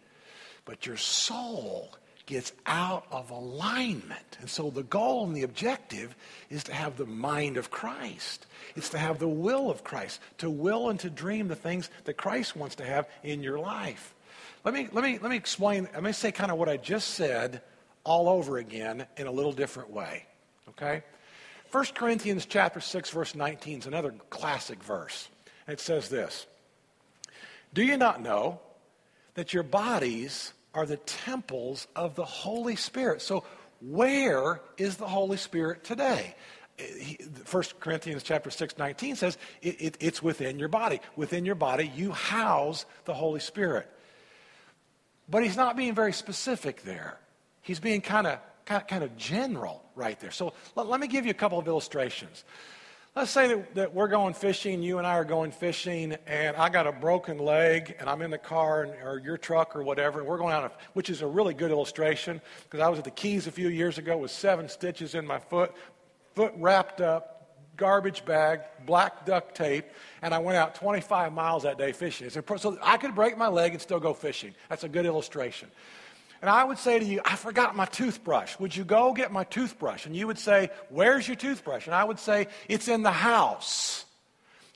But 0.64 0.86
your 0.86 0.96
soul 0.96 1.92
gets 2.26 2.52
out 2.64 3.06
of 3.10 3.30
alignment. 3.30 4.38
And 4.40 4.48
so 4.48 4.70
the 4.70 4.82
goal 4.84 5.24
and 5.24 5.36
the 5.36 5.42
objective 5.42 6.14
is 6.48 6.64
to 6.64 6.74
have 6.74 6.96
the 6.96 7.06
mind 7.06 7.56
of 7.56 7.70
Christ. 7.70 8.46
It's 8.76 8.90
to 8.90 8.98
have 8.98 9.18
the 9.18 9.28
will 9.28 9.68
of 9.68 9.82
Christ, 9.82 10.20
to 10.38 10.48
will 10.50 10.90
and 10.90 10.98
to 11.00 11.10
dream 11.10 11.48
the 11.48 11.56
things 11.56 11.90
that 12.04 12.14
Christ 12.14 12.56
wants 12.56 12.76
to 12.76 12.84
have 12.84 13.08
in 13.24 13.42
your 13.42 13.58
life. 13.58 14.14
Let 14.64 14.74
me, 14.74 14.88
let 14.92 15.02
me, 15.02 15.18
let 15.18 15.30
me 15.30 15.36
explain, 15.36 15.88
let 15.92 16.02
me 16.02 16.12
say 16.12 16.30
kind 16.30 16.52
of 16.52 16.58
what 16.58 16.68
I 16.68 16.76
just 16.76 17.10
said 17.10 17.62
all 18.06 18.28
over 18.28 18.56
again 18.56 19.04
in 19.16 19.26
a 19.26 19.30
little 19.30 19.52
different 19.52 19.90
way. 19.90 20.24
Okay? 20.70 21.02
1 21.72 21.84
Corinthians 21.94 22.46
chapter 22.46 22.80
6, 22.80 23.10
verse 23.10 23.34
19 23.34 23.80
is 23.80 23.86
another 23.86 24.14
classic 24.30 24.82
verse. 24.82 25.28
It 25.68 25.80
says 25.80 26.08
this 26.08 26.46
Do 27.74 27.82
you 27.82 27.96
not 27.96 28.22
know 28.22 28.60
that 29.34 29.52
your 29.52 29.64
bodies 29.64 30.52
are 30.72 30.86
the 30.86 30.96
temples 30.98 31.88
of 31.96 32.14
the 32.14 32.24
Holy 32.24 32.76
Spirit? 32.76 33.20
So, 33.20 33.44
where 33.80 34.60
is 34.78 34.96
the 34.96 35.08
Holy 35.08 35.36
Spirit 35.36 35.84
today? 35.84 36.34
1 37.50 37.64
Corinthians 37.80 38.22
chapter 38.22 38.50
6, 38.50 38.78
19 38.78 39.16
says 39.16 39.38
it, 39.62 39.80
it, 39.80 39.96
it's 39.98 40.22
within 40.22 40.58
your 40.58 40.68
body. 40.68 41.00
Within 41.16 41.44
your 41.44 41.54
body, 41.54 41.90
you 41.94 42.12
house 42.12 42.84
the 43.06 43.14
Holy 43.14 43.40
Spirit. 43.40 43.90
But 45.28 45.42
he's 45.42 45.56
not 45.56 45.76
being 45.76 45.94
very 45.94 46.12
specific 46.12 46.82
there. 46.82 47.18
He's 47.66 47.80
being 47.80 48.00
kind 48.00 48.28
of 48.28 48.38
kind 48.64 49.02
of 49.02 49.16
general 49.16 49.82
right 49.96 50.18
there. 50.20 50.30
So 50.30 50.52
let, 50.76 50.86
let, 50.86 51.00
me 51.00 51.08
give 51.08 51.24
you 51.24 51.32
a 51.32 51.34
couple 51.34 51.58
of 51.58 51.66
illustrations. 51.66 52.44
Let's 53.16 53.32
say 53.32 53.48
that, 53.48 53.74
that, 53.74 53.94
we're 53.94 54.06
going 54.06 54.34
fishing, 54.34 54.84
you 54.84 54.98
and 54.98 55.06
I 55.06 55.14
are 55.14 55.24
going 55.24 55.50
fishing, 55.50 56.16
and 56.28 56.56
I 56.56 56.68
got 56.68 56.86
a 56.86 56.92
broken 56.92 57.38
leg, 57.38 57.96
and 57.98 58.08
I'm 58.08 58.22
in 58.22 58.30
the 58.30 58.38
car 58.38 58.84
and, 58.84 58.92
or 59.02 59.18
your 59.18 59.36
truck 59.36 59.74
or 59.74 59.82
whatever, 59.82 60.20
and 60.20 60.28
we're 60.28 60.38
going 60.38 60.52
out, 60.52 60.78
which 60.92 61.10
is 61.10 61.22
a 61.22 61.26
really 61.26 61.54
good 61.54 61.72
illustration 61.72 62.40
because 62.64 62.78
I 62.78 62.88
was 62.88 63.00
at 63.00 63.04
the 63.04 63.10
Keys 63.10 63.48
a 63.48 63.52
few 63.52 63.68
years 63.68 63.98
ago 63.98 64.16
with 64.16 64.30
seven 64.30 64.68
stitches 64.68 65.16
in 65.16 65.26
my 65.26 65.40
foot, 65.40 65.74
foot 66.34 66.52
wrapped 66.58 67.00
up, 67.00 67.36
garbage 67.76 68.24
bag, 68.24 68.60
black 68.84 69.26
duct 69.26 69.56
tape, 69.56 69.86
and 70.22 70.32
I 70.32 70.38
went 70.38 70.56
out 70.56 70.76
25 70.76 71.32
miles 71.32 71.64
that 71.64 71.78
day 71.78 71.90
fishing. 71.90 72.30
So 72.30 72.78
I 72.80 72.96
could 72.96 73.16
break 73.16 73.36
my 73.36 73.48
leg 73.48 73.72
and 73.72 73.82
still 73.82 74.00
go 74.00 74.14
fishing. 74.14 74.54
That's 74.68 74.84
a 74.84 74.88
good 74.88 75.06
illustration. 75.06 75.68
And 76.40 76.50
I 76.50 76.64
would 76.64 76.78
say 76.78 76.98
to 76.98 77.04
you, 77.04 77.20
I 77.24 77.36
forgot 77.36 77.74
my 77.74 77.86
toothbrush. 77.86 78.58
Would 78.58 78.76
you 78.76 78.84
go 78.84 79.12
get 79.12 79.32
my 79.32 79.44
toothbrush? 79.44 80.06
And 80.06 80.14
you 80.14 80.26
would 80.26 80.38
say, 80.38 80.70
Where's 80.90 81.26
your 81.26 81.36
toothbrush? 81.36 81.86
And 81.86 81.94
I 81.94 82.04
would 82.04 82.18
say, 82.18 82.48
It's 82.68 82.88
in 82.88 83.02
the 83.02 83.10
house. 83.10 84.04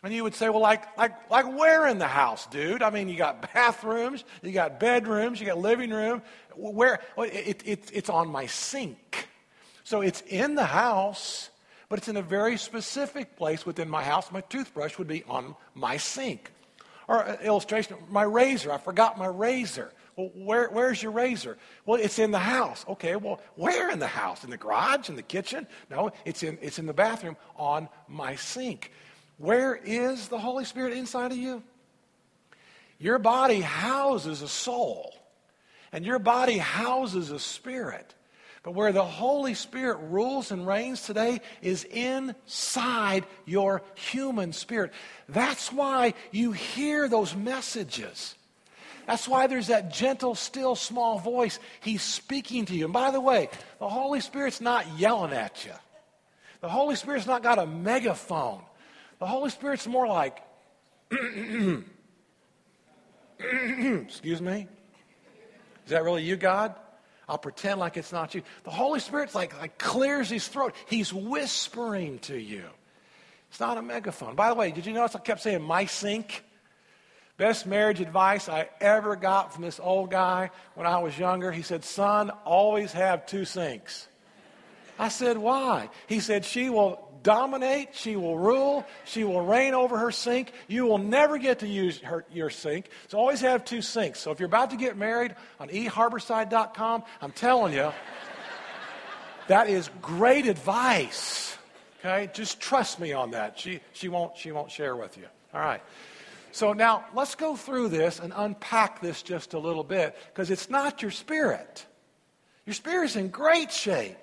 And 0.03 0.15
you 0.15 0.23
would 0.25 0.35
say, 0.35 0.49
Well, 0.49 0.63
like, 0.63 0.97
like, 0.97 1.31
like 1.31 1.59
where 1.59 1.87
in 1.87 1.99
the 1.99 2.09
house, 2.09 2.47
dude? 2.47 2.83
I 2.83 2.91
mean, 2.91 3.09
you 3.09 3.17
got 3.17 3.53
bathrooms, 3.53 4.25
you 4.43 4.53
got 4.53 4.81
bedrooms, 4.81 5.41
you 5.41 5.47
got 5.47 5.59
living 5.59 5.91
room. 5.91 6.23
Where? 6.57 7.01
Well, 7.17 7.29
it, 7.31 7.63
it, 7.65 7.91
it's 7.93 8.09
on 8.09 8.29
my 8.29 8.47
sink. 8.47 9.29
So 9.85 10.01
it's 10.01 10.23
in 10.23 10.55
the 10.55 10.67
house 10.67 11.51
but 11.91 11.99
it's 11.99 12.09
in 12.09 12.17
a 12.17 12.23
very 12.23 12.57
specific 12.57 13.37
place 13.37 13.67
within 13.67 13.91
my 13.91 14.03
house. 14.03 14.31
My 14.31 14.43
toothbrush 14.43 14.97
would 14.97 15.09
be 15.09 15.25
on 15.25 15.57
my 15.75 15.97
sink. 15.97 16.53
Or 17.09 17.25
uh, 17.25 17.37
illustration, 17.43 17.97
my 18.09 18.23
razor. 18.23 18.73
I 18.73 18.79
forgot 18.79 19.19
my 19.19 19.27
razor. 19.27 19.93
Where, 20.29 20.69
where's 20.69 21.03
your 21.03 21.13
razor? 21.13 21.59
Well, 21.87 22.01
it's 22.01 22.19
in 22.19 22.31
the 22.31 22.39
house. 22.39 22.85
Okay, 22.89 23.17
well, 23.17 23.41
where 23.57 23.91
in 23.91 23.99
the 23.99 24.07
house? 24.07 24.45
In 24.45 24.51
the 24.51 24.57
garage? 24.57 25.09
In 25.09 25.17
the 25.17 25.23
kitchen? 25.23 25.67
No, 25.91 26.13
it's 26.25 26.43
in, 26.43 26.59
it's 26.61 26.79
in 26.79 26.87
the 26.87 26.93
bathroom 26.93 27.37
on 27.57 27.89
my 28.09 28.37
sink. 28.37 28.93
Where 29.39 29.75
is 29.75 30.29
the 30.29 30.39
Holy 30.39 30.65
Spirit 30.65 30.93
inside 30.93 31.33
of 31.33 31.39
you? 31.39 31.63
Your 32.99 33.19
body 33.19 33.61
houses 33.61 34.43
a 34.43 34.49
soul, 34.49 35.15
and 35.93 36.05
your 36.05 36.19
body 36.19 36.59
houses 36.59 37.31
a 37.31 37.39
spirit. 37.39 38.15
But 38.63 38.75
where 38.75 38.93
the 38.93 39.05
Holy 39.05 39.55
Spirit 39.55 39.99
rules 40.11 40.51
and 40.51 40.67
reigns 40.67 41.03
today 41.03 41.41
is 41.63 41.85
inside 41.85 43.25
your 43.47 43.83
human 43.95 44.53
spirit. 44.53 44.93
That's 45.31 45.73
why 45.73 46.13
you 46.31 46.53
hear 46.53 47.09
those 47.09 47.35
messages. 47.35 48.35
That's 49.11 49.27
why 49.27 49.49
there's 49.49 49.67
that 49.67 49.93
gentle, 49.93 50.37
still, 50.37 50.77
small 50.77 51.19
voice. 51.19 51.59
He's 51.81 52.01
speaking 52.01 52.67
to 52.67 52.77
you. 52.77 52.85
And 52.85 52.93
by 52.93 53.11
the 53.11 53.21
way, 53.21 53.49
the 53.81 53.89
Holy 53.89 54.21
Spirit's 54.21 54.61
not 54.61 54.87
yelling 55.01 55.33
at 55.33 55.65
you. 55.65 55.73
The 56.61 56.69
Holy 56.69 56.95
Spirit's 56.95 57.27
not 57.27 57.43
got 57.43 57.59
a 57.59 57.67
megaphone. 57.67 58.61
The 59.19 59.27
Holy 59.27 59.51
Spirit's 59.51 59.89
more 59.89 60.07
like, 60.07 60.41
Excuse 63.41 64.41
me? 64.41 64.69
Is 65.87 65.91
that 65.91 66.05
really 66.05 66.23
you, 66.23 66.37
God? 66.37 66.77
I'll 67.29 67.37
pretend 67.37 67.81
like 67.81 67.97
it's 67.97 68.13
not 68.13 68.33
you. 68.37 68.43
The 68.63 68.71
Holy 68.71 69.01
Spirit's 69.01 69.35
like, 69.35 69.59
like 69.59 69.77
clears 69.77 70.31
his 70.31 70.47
throat. 70.47 70.73
He's 70.87 71.13
whispering 71.13 72.21
to 72.21 72.39
you. 72.39 72.63
It's 73.49 73.59
not 73.59 73.77
a 73.77 73.83
megaphone. 73.83 74.37
By 74.37 74.51
the 74.51 74.55
way, 74.55 74.71
did 74.71 74.87
you 74.87 74.93
notice 74.93 75.17
I 75.17 75.19
kept 75.19 75.41
saying 75.41 75.63
my 75.63 75.87
sink? 75.87 76.45
Best 77.41 77.65
marriage 77.65 78.03
advice 78.03 78.51
I 78.51 78.69
ever 78.83 79.17
got 79.17 79.55
from 79.55 79.63
this 79.65 79.81
old 79.83 80.11
guy 80.11 80.51
when 80.75 80.87
I 80.87 80.99
was 80.99 81.19
younger. 81.19 81.51
He 81.51 81.63
said, 81.63 81.85
Son, 81.85 82.29
always 82.45 82.93
have 82.93 83.25
two 83.25 83.47
sinks. 83.47 84.09
I 84.99 85.09
said, 85.09 85.39
Why? 85.39 85.89
He 86.07 86.21
said, 86.21 86.45
She 86.45 86.69
will 86.69 87.03
dominate, 87.23 87.97
she 87.97 88.15
will 88.15 88.37
rule, 88.37 88.85
she 89.07 89.25
will 89.25 89.41
reign 89.41 89.73
over 89.73 89.97
her 89.97 90.11
sink. 90.11 90.53
You 90.69 90.85
will 90.85 90.99
never 90.99 91.39
get 91.39 91.61
to 91.61 91.67
use 91.67 91.99
her, 92.01 92.27
your 92.31 92.51
sink. 92.51 92.91
So 93.09 93.17
always 93.17 93.41
have 93.41 93.65
two 93.65 93.81
sinks. 93.81 94.21
So 94.21 94.33
if 94.33 94.39
you're 94.39 94.47
about 94.47 94.73
to 94.73 94.77
get 94.77 94.99
married 94.99 95.35
on 95.59 95.71
eharborside.com, 95.71 97.05
I'm 97.23 97.33
telling 97.33 97.73
you, 97.73 97.91
that 99.49 99.71
is 99.71 99.89
great 100.03 100.47
advice. 100.47 101.57
Okay? 102.01 102.29
Just 102.35 102.61
trust 102.61 103.01
me 103.01 103.15
on 103.15 103.31
that. 103.31 103.59
She, 103.59 103.81
she, 103.95 104.09
won't, 104.09 104.37
she 104.37 104.53
won't 104.53 104.71
share 104.71 104.95
with 104.95 105.17
you. 105.17 105.25
All 105.55 105.61
right. 105.61 105.81
So 106.53 106.73
now 106.73 107.05
let's 107.15 107.35
go 107.35 107.57
through 107.57 107.89
this 107.89 108.19
and 108.19 108.33
unpack 108.35 109.01
this 109.01 109.23
just 109.23 109.55
a 109.55 109.59
little 109.59 109.85
bit 109.85 110.17
because 110.29 110.51
it's 110.51 110.69
not 110.69 111.03
your 111.03 111.11
spirit. 111.11 111.87
Your 112.67 112.75
spirit's 112.75 113.17
in 113.17 113.29
great 113.29 113.73
shape. 113.73 114.17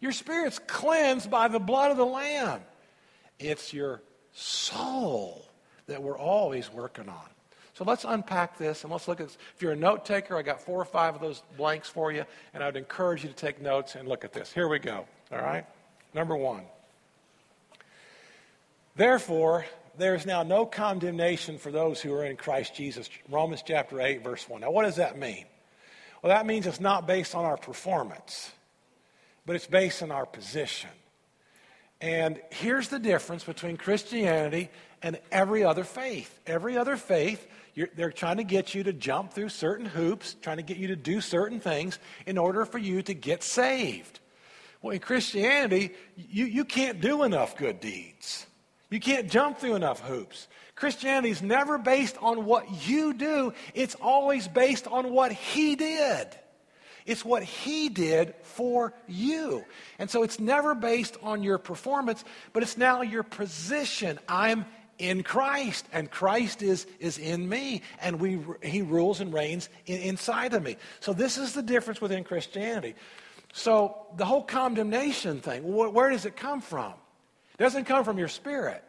Your 0.00 0.12
spirit's 0.12 0.58
cleansed 0.58 1.30
by 1.30 1.48
the 1.48 1.60
blood 1.60 1.90
of 1.90 1.96
the 1.96 2.06
Lamb. 2.06 2.60
It's 3.38 3.72
your 3.72 4.02
soul 4.32 5.44
that 5.86 6.02
we're 6.02 6.18
always 6.18 6.72
working 6.72 7.08
on. 7.08 7.28
So 7.74 7.84
let's 7.84 8.04
unpack 8.04 8.58
this 8.58 8.84
and 8.84 8.92
let's 8.92 9.08
look 9.08 9.20
at 9.20 9.28
this. 9.28 9.38
If 9.56 9.62
you're 9.62 9.72
a 9.72 9.76
note 9.76 10.04
taker, 10.04 10.36
I 10.36 10.42
got 10.42 10.60
four 10.60 10.80
or 10.80 10.84
five 10.84 11.14
of 11.14 11.20
those 11.20 11.42
blanks 11.56 11.88
for 11.88 12.12
you, 12.12 12.24
and 12.52 12.62
I'd 12.62 12.76
encourage 12.76 13.22
you 13.22 13.30
to 13.30 13.34
take 13.34 13.62
notes 13.62 13.94
and 13.94 14.06
look 14.06 14.24
at 14.24 14.32
this. 14.32 14.52
Here 14.52 14.68
we 14.68 14.78
go. 14.78 15.06
All 15.32 15.38
right? 15.38 15.64
Number 16.14 16.36
one. 16.36 16.64
Therefore, 18.94 19.64
there 19.98 20.14
is 20.14 20.26
now 20.26 20.42
no 20.42 20.66
condemnation 20.66 21.58
for 21.58 21.70
those 21.70 22.00
who 22.00 22.12
are 22.14 22.24
in 22.24 22.36
Christ 22.36 22.74
Jesus. 22.74 23.08
Romans 23.28 23.62
chapter 23.66 24.00
8, 24.00 24.22
verse 24.24 24.48
1. 24.48 24.60
Now, 24.60 24.70
what 24.70 24.84
does 24.84 24.96
that 24.96 25.18
mean? 25.18 25.44
Well, 26.22 26.32
that 26.32 26.46
means 26.46 26.66
it's 26.66 26.80
not 26.80 27.06
based 27.06 27.34
on 27.34 27.44
our 27.44 27.56
performance 27.56 28.50
but 29.46 29.56
it's 29.56 29.66
based 29.66 30.02
on 30.02 30.10
our 30.10 30.26
position. 30.26 30.90
And 32.00 32.40
here's 32.50 32.88
the 32.88 32.98
difference 32.98 33.44
between 33.44 33.76
Christianity 33.76 34.70
and 35.02 35.18
every 35.30 35.64
other 35.64 35.84
faith. 35.84 36.40
Every 36.46 36.76
other 36.76 36.96
faith, 36.96 37.46
they're 37.94 38.12
trying 38.12 38.38
to 38.38 38.44
get 38.44 38.74
you 38.74 38.82
to 38.84 38.92
jump 38.92 39.32
through 39.32 39.50
certain 39.50 39.86
hoops, 39.86 40.34
trying 40.42 40.56
to 40.56 40.62
get 40.62 40.78
you 40.78 40.88
to 40.88 40.96
do 40.96 41.20
certain 41.20 41.60
things 41.60 41.98
in 42.26 42.38
order 42.38 42.64
for 42.64 42.78
you 42.78 43.02
to 43.02 43.14
get 43.14 43.42
saved. 43.42 44.20
Well, 44.80 44.94
in 44.94 45.00
Christianity, 45.00 45.92
you, 46.16 46.44
you 46.44 46.64
can't 46.64 47.00
do 47.00 47.22
enough 47.22 47.56
good 47.56 47.78
deeds. 47.78 48.46
You 48.92 49.00
can't 49.00 49.30
jump 49.30 49.58
through 49.58 49.74
enough 49.74 50.00
hoops. 50.00 50.48
Christianity 50.74 51.30
is 51.30 51.40
never 51.40 51.78
based 51.78 52.16
on 52.20 52.44
what 52.44 52.86
you 52.86 53.14
do, 53.14 53.54
it's 53.74 53.94
always 53.94 54.46
based 54.46 54.86
on 54.86 55.10
what 55.10 55.32
He 55.32 55.76
did. 55.76 56.28
It's 57.06 57.24
what 57.24 57.42
He 57.42 57.88
did 57.88 58.34
for 58.42 58.92
you. 59.08 59.64
And 59.98 60.10
so 60.10 60.22
it's 60.22 60.38
never 60.38 60.74
based 60.74 61.16
on 61.22 61.42
your 61.42 61.56
performance, 61.56 62.22
but 62.52 62.62
it's 62.62 62.76
now 62.76 63.00
your 63.00 63.22
position. 63.22 64.18
I'm 64.28 64.66
in 64.98 65.22
Christ, 65.22 65.86
and 65.92 66.10
Christ 66.10 66.62
is, 66.62 66.86
is 67.00 67.16
in 67.16 67.48
me, 67.48 67.80
and 68.00 68.20
we, 68.20 68.40
He 68.62 68.82
rules 68.82 69.20
and 69.20 69.32
reigns 69.32 69.70
in, 69.86 70.02
inside 70.02 70.52
of 70.52 70.62
me. 70.62 70.76
So 71.00 71.14
this 71.14 71.38
is 71.38 71.54
the 71.54 71.62
difference 71.62 72.02
within 72.02 72.24
Christianity. 72.24 72.94
So 73.54 74.06
the 74.16 74.26
whole 74.26 74.42
condemnation 74.42 75.40
thing, 75.40 75.62
wh- 75.62 75.92
where 75.94 76.10
does 76.10 76.26
it 76.26 76.36
come 76.36 76.60
from? 76.60 76.92
It 77.58 77.62
doesn't 77.62 77.84
come 77.84 78.04
from 78.04 78.18
your 78.18 78.28
spirit, 78.28 78.82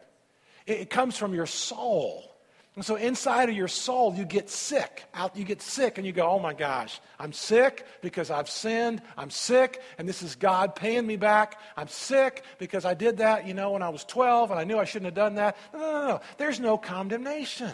it, 0.66 0.90
comes 0.90 1.16
from 1.16 1.34
your 1.34 1.46
soul. 1.46 2.30
And 2.76 2.84
so 2.84 2.96
inside 2.96 3.48
of 3.48 3.54
your 3.54 3.68
soul, 3.68 4.14
you 4.16 4.24
get 4.24 4.50
sick. 4.50 5.04
Out, 5.14 5.36
you 5.36 5.44
get 5.44 5.62
sick 5.62 5.96
and 5.96 6.06
you 6.06 6.12
go, 6.12 6.28
oh 6.28 6.40
my 6.40 6.54
gosh, 6.54 7.00
I'm 7.20 7.32
sick 7.32 7.86
because 8.02 8.30
I've 8.30 8.50
sinned. 8.50 9.00
I'm 9.16 9.30
sick 9.30 9.80
and 9.96 10.08
this 10.08 10.22
is 10.22 10.34
God 10.34 10.74
paying 10.74 11.06
me 11.06 11.16
back. 11.16 11.60
I'm 11.76 11.86
sick 11.86 12.42
because 12.58 12.84
I 12.84 12.94
did 12.94 13.18
that, 13.18 13.46
you 13.46 13.54
know, 13.54 13.70
when 13.70 13.82
I 13.82 13.90
was 13.90 14.04
12 14.04 14.50
and 14.50 14.58
I 14.58 14.64
knew 14.64 14.78
I 14.78 14.84
shouldn't 14.84 15.06
have 15.06 15.14
done 15.14 15.36
that. 15.36 15.56
No, 15.72 15.78
no, 15.78 15.92
no, 15.92 16.08
no. 16.08 16.20
There's 16.36 16.58
no 16.58 16.76
condemnation. 16.76 17.72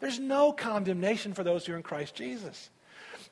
There's 0.00 0.18
no 0.18 0.52
condemnation 0.52 1.32
for 1.32 1.44
those 1.44 1.64
who 1.64 1.74
are 1.74 1.76
in 1.76 1.84
Christ 1.84 2.16
Jesus. 2.16 2.70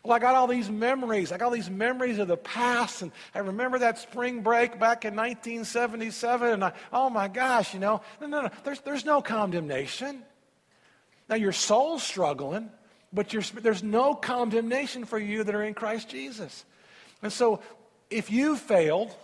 Well, 0.02 0.16
I 0.16 0.18
got 0.18 0.34
all 0.34 0.48
these 0.48 0.68
memories. 0.68 1.30
I 1.30 1.38
got 1.38 1.46
all 1.46 1.50
these 1.52 1.70
memories 1.70 2.18
of 2.18 2.26
the 2.26 2.36
past. 2.36 3.02
And 3.02 3.12
I 3.34 3.38
remember 3.38 3.78
that 3.80 3.98
spring 3.98 4.42
break 4.42 4.80
back 4.80 5.04
in 5.04 5.14
1977. 5.14 6.50
And 6.50 6.64
I, 6.64 6.72
oh 6.92 7.08
my 7.08 7.28
gosh, 7.28 7.72
you 7.72 7.80
know, 7.80 8.00
no, 8.20 8.26
no, 8.26 8.42
no. 8.42 8.50
There's, 8.64 8.80
there's 8.80 9.04
no 9.04 9.22
condemnation. 9.22 10.22
Now, 11.28 11.36
your 11.36 11.52
soul's 11.52 12.02
struggling, 12.02 12.70
but 13.12 13.32
there's 13.62 13.82
no 13.82 14.14
condemnation 14.14 15.04
for 15.04 15.18
you 15.18 15.44
that 15.44 15.54
are 15.54 15.62
in 15.62 15.74
Christ 15.74 16.08
Jesus. 16.08 16.64
And 17.22 17.32
so, 17.32 17.60
if 18.10 18.30
you 18.30 18.56
failed, 18.56 19.14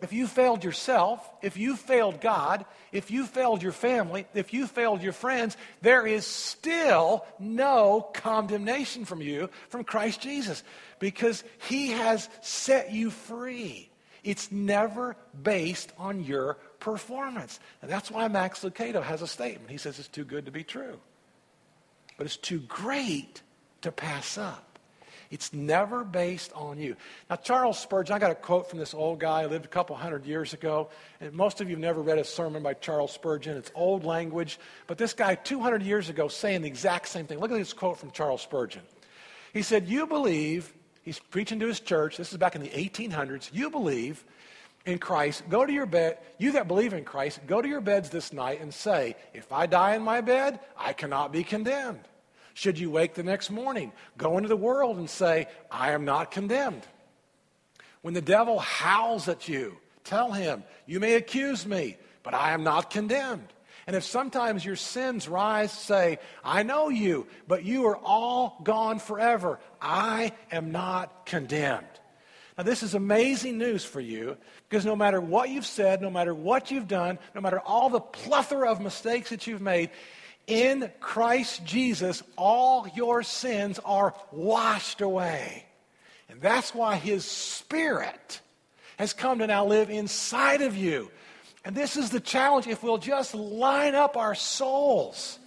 if 0.00 0.12
you 0.12 0.26
failed 0.26 0.64
yourself, 0.64 1.28
if 1.42 1.56
you 1.56 1.76
failed 1.76 2.20
God, 2.20 2.64
if 2.92 3.10
you 3.10 3.26
failed 3.26 3.62
your 3.62 3.72
family, 3.72 4.26
if 4.34 4.52
you 4.52 4.66
failed 4.66 5.02
your 5.02 5.12
friends, 5.12 5.56
there 5.82 6.06
is 6.06 6.26
still 6.26 7.24
no 7.38 8.08
condemnation 8.14 9.04
from 9.04 9.20
you 9.20 9.50
from 9.68 9.84
Christ 9.84 10.20
Jesus 10.20 10.62
because 10.98 11.44
he 11.68 11.88
has 11.92 12.28
set 12.40 12.92
you 12.92 13.10
free. 13.10 13.90
It's 14.24 14.52
never 14.52 15.16
based 15.40 15.92
on 15.98 16.24
your 16.24 16.54
performance. 16.80 17.58
And 17.82 17.90
that's 17.90 18.10
why 18.10 18.28
Max 18.28 18.62
Lucado 18.62 19.02
has 19.02 19.22
a 19.22 19.26
statement. 19.26 19.70
He 19.70 19.78
says 19.78 19.98
it's 19.98 20.08
too 20.08 20.24
good 20.24 20.46
to 20.46 20.52
be 20.52 20.64
true 20.64 20.98
but 22.18 22.26
it's 22.26 22.36
too 22.36 22.58
great 22.58 23.40
to 23.80 23.90
pass 23.90 24.36
up. 24.36 24.67
It's 25.30 25.52
never 25.52 26.04
based 26.04 26.52
on 26.54 26.78
you. 26.78 26.96
Now, 27.28 27.36
Charles 27.36 27.78
Spurgeon, 27.78 28.14
I 28.14 28.18
got 28.18 28.30
a 28.30 28.34
quote 28.34 28.70
from 28.70 28.78
this 28.78 28.94
old 28.94 29.20
guy 29.20 29.42
who 29.42 29.48
lived 29.48 29.66
a 29.66 29.68
couple 29.68 29.94
hundred 29.94 30.24
years 30.24 30.54
ago. 30.54 30.88
And 31.20 31.32
most 31.32 31.60
of 31.60 31.68
you 31.68 31.76
have 31.76 31.80
never 31.80 32.00
read 32.00 32.18
a 32.18 32.24
sermon 32.24 32.62
by 32.62 32.74
Charles 32.74 33.12
Spurgeon. 33.12 33.56
It's 33.56 33.70
old 33.74 34.04
language. 34.04 34.58
But 34.86 34.96
this 34.96 35.12
guy, 35.12 35.34
200 35.34 35.82
years 35.82 36.08
ago, 36.08 36.28
saying 36.28 36.62
the 36.62 36.68
exact 36.68 37.08
same 37.08 37.26
thing. 37.26 37.38
Look 37.38 37.50
at 37.50 37.58
this 37.58 37.72
quote 37.72 37.98
from 37.98 38.10
Charles 38.10 38.40
Spurgeon. 38.40 38.82
He 39.52 39.62
said, 39.62 39.88
You 39.88 40.06
believe, 40.06 40.72
he's 41.02 41.18
preaching 41.18 41.60
to 41.60 41.66
his 41.66 41.80
church, 41.80 42.16
this 42.16 42.32
is 42.32 42.38
back 42.38 42.54
in 42.54 42.62
the 42.62 42.68
1800s, 42.68 43.50
you 43.52 43.70
believe 43.70 44.24
in 44.86 44.98
Christ, 44.98 45.42
go 45.48 45.66
to 45.66 45.72
your 45.72 45.86
bed, 45.86 46.18
you 46.38 46.52
that 46.52 46.68
believe 46.68 46.92
in 46.94 47.04
Christ, 47.04 47.40
go 47.46 47.60
to 47.60 47.68
your 47.68 47.80
beds 47.80 48.08
this 48.08 48.32
night 48.32 48.60
and 48.60 48.72
say, 48.72 49.16
If 49.34 49.52
I 49.52 49.66
die 49.66 49.94
in 49.94 50.02
my 50.02 50.20
bed, 50.20 50.60
I 50.76 50.92
cannot 50.94 51.32
be 51.32 51.44
condemned. 51.44 52.00
Should 52.58 52.80
you 52.80 52.90
wake 52.90 53.14
the 53.14 53.22
next 53.22 53.50
morning, 53.50 53.92
go 54.16 54.36
into 54.36 54.48
the 54.48 54.56
world 54.56 54.96
and 54.96 55.08
say, 55.08 55.46
I 55.70 55.92
am 55.92 56.04
not 56.04 56.32
condemned. 56.32 56.84
When 58.02 58.14
the 58.14 58.20
devil 58.20 58.58
howls 58.58 59.28
at 59.28 59.48
you, 59.48 59.76
tell 60.02 60.32
him, 60.32 60.64
You 60.84 60.98
may 60.98 61.14
accuse 61.14 61.64
me, 61.64 61.98
but 62.24 62.34
I 62.34 62.54
am 62.54 62.64
not 62.64 62.90
condemned. 62.90 63.46
And 63.86 63.94
if 63.94 64.02
sometimes 64.02 64.64
your 64.64 64.74
sins 64.74 65.28
rise, 65.28 65.70
say, 65.70 66.18
I 66.42 66.64
know 66.64 66.88
you, 66.88 67.28
but 67.46 67.62
you 67.62 67.86
are 67.86 67.96
all 67.96 68.58
gone 68.64 68.98
forever. 68.98 69.60
I 69.80 70.32
am 70.50 70.72
not 70.72 71.26
condemned. 71.26 71.86
Now, 72.56 72.64
this 72.64 72.82
is 72.82 72.94
amazing 72.94 73.58
news 73.58 73.84
for 73.84 74.00
you 74.00 74.36
because 74.68 74.84
no 74.84 74.96
matter 74.96 75.20
what 75.20 75.48
you've 75.48 75.64
said, 75.64 76.02
no 76.02 76.10
matter 76.10 76.34
what 76.34 76.72
you've 76.72 76.88
done, 76.88 77.20
no 77.36 77.40
matter 77.40 77.60
all 77.60 77.88
the 77.88 78.00
plethora 78.00 78.68
of 78.68 78.80
mistakes 78.80 79.30
that 79.30 79.46
you've 79.46 79.62
made, 79.62 79.90
in 80.48 80.90
Christ 80.98 81.64
Jesus, 81.64 82.22
all 82.36 82.88
your 82.96 83.22
sins 83.22 83.78
are 83.84 84.14
washed 84.32 85.02
away. 85.02 85.64
And 86.28 86.40
that's 86.40 86.74
why 86.74 86.96
His 86.96 87.24
Spirit 87.24 88.40
has 88.98 89.12
come 89.12 89.38
to 89.38 89.46
now 89.46 89.66
live 89.66 89.90
inside 89.90 90.62
of 90.62 90.76
you. 90.76 91.10
And 91.64 91.76
this 91.76 91.96
is 91.96 92.10
the 92.10 92.20
challenge. 92.20 92.66
If 92.66 92.82
we'll 92.82 92.98
just 92.98 93.34
line 93.34 93.94
up 93.94 94.16
our 94.16 94.34
souls, 94.34 95.38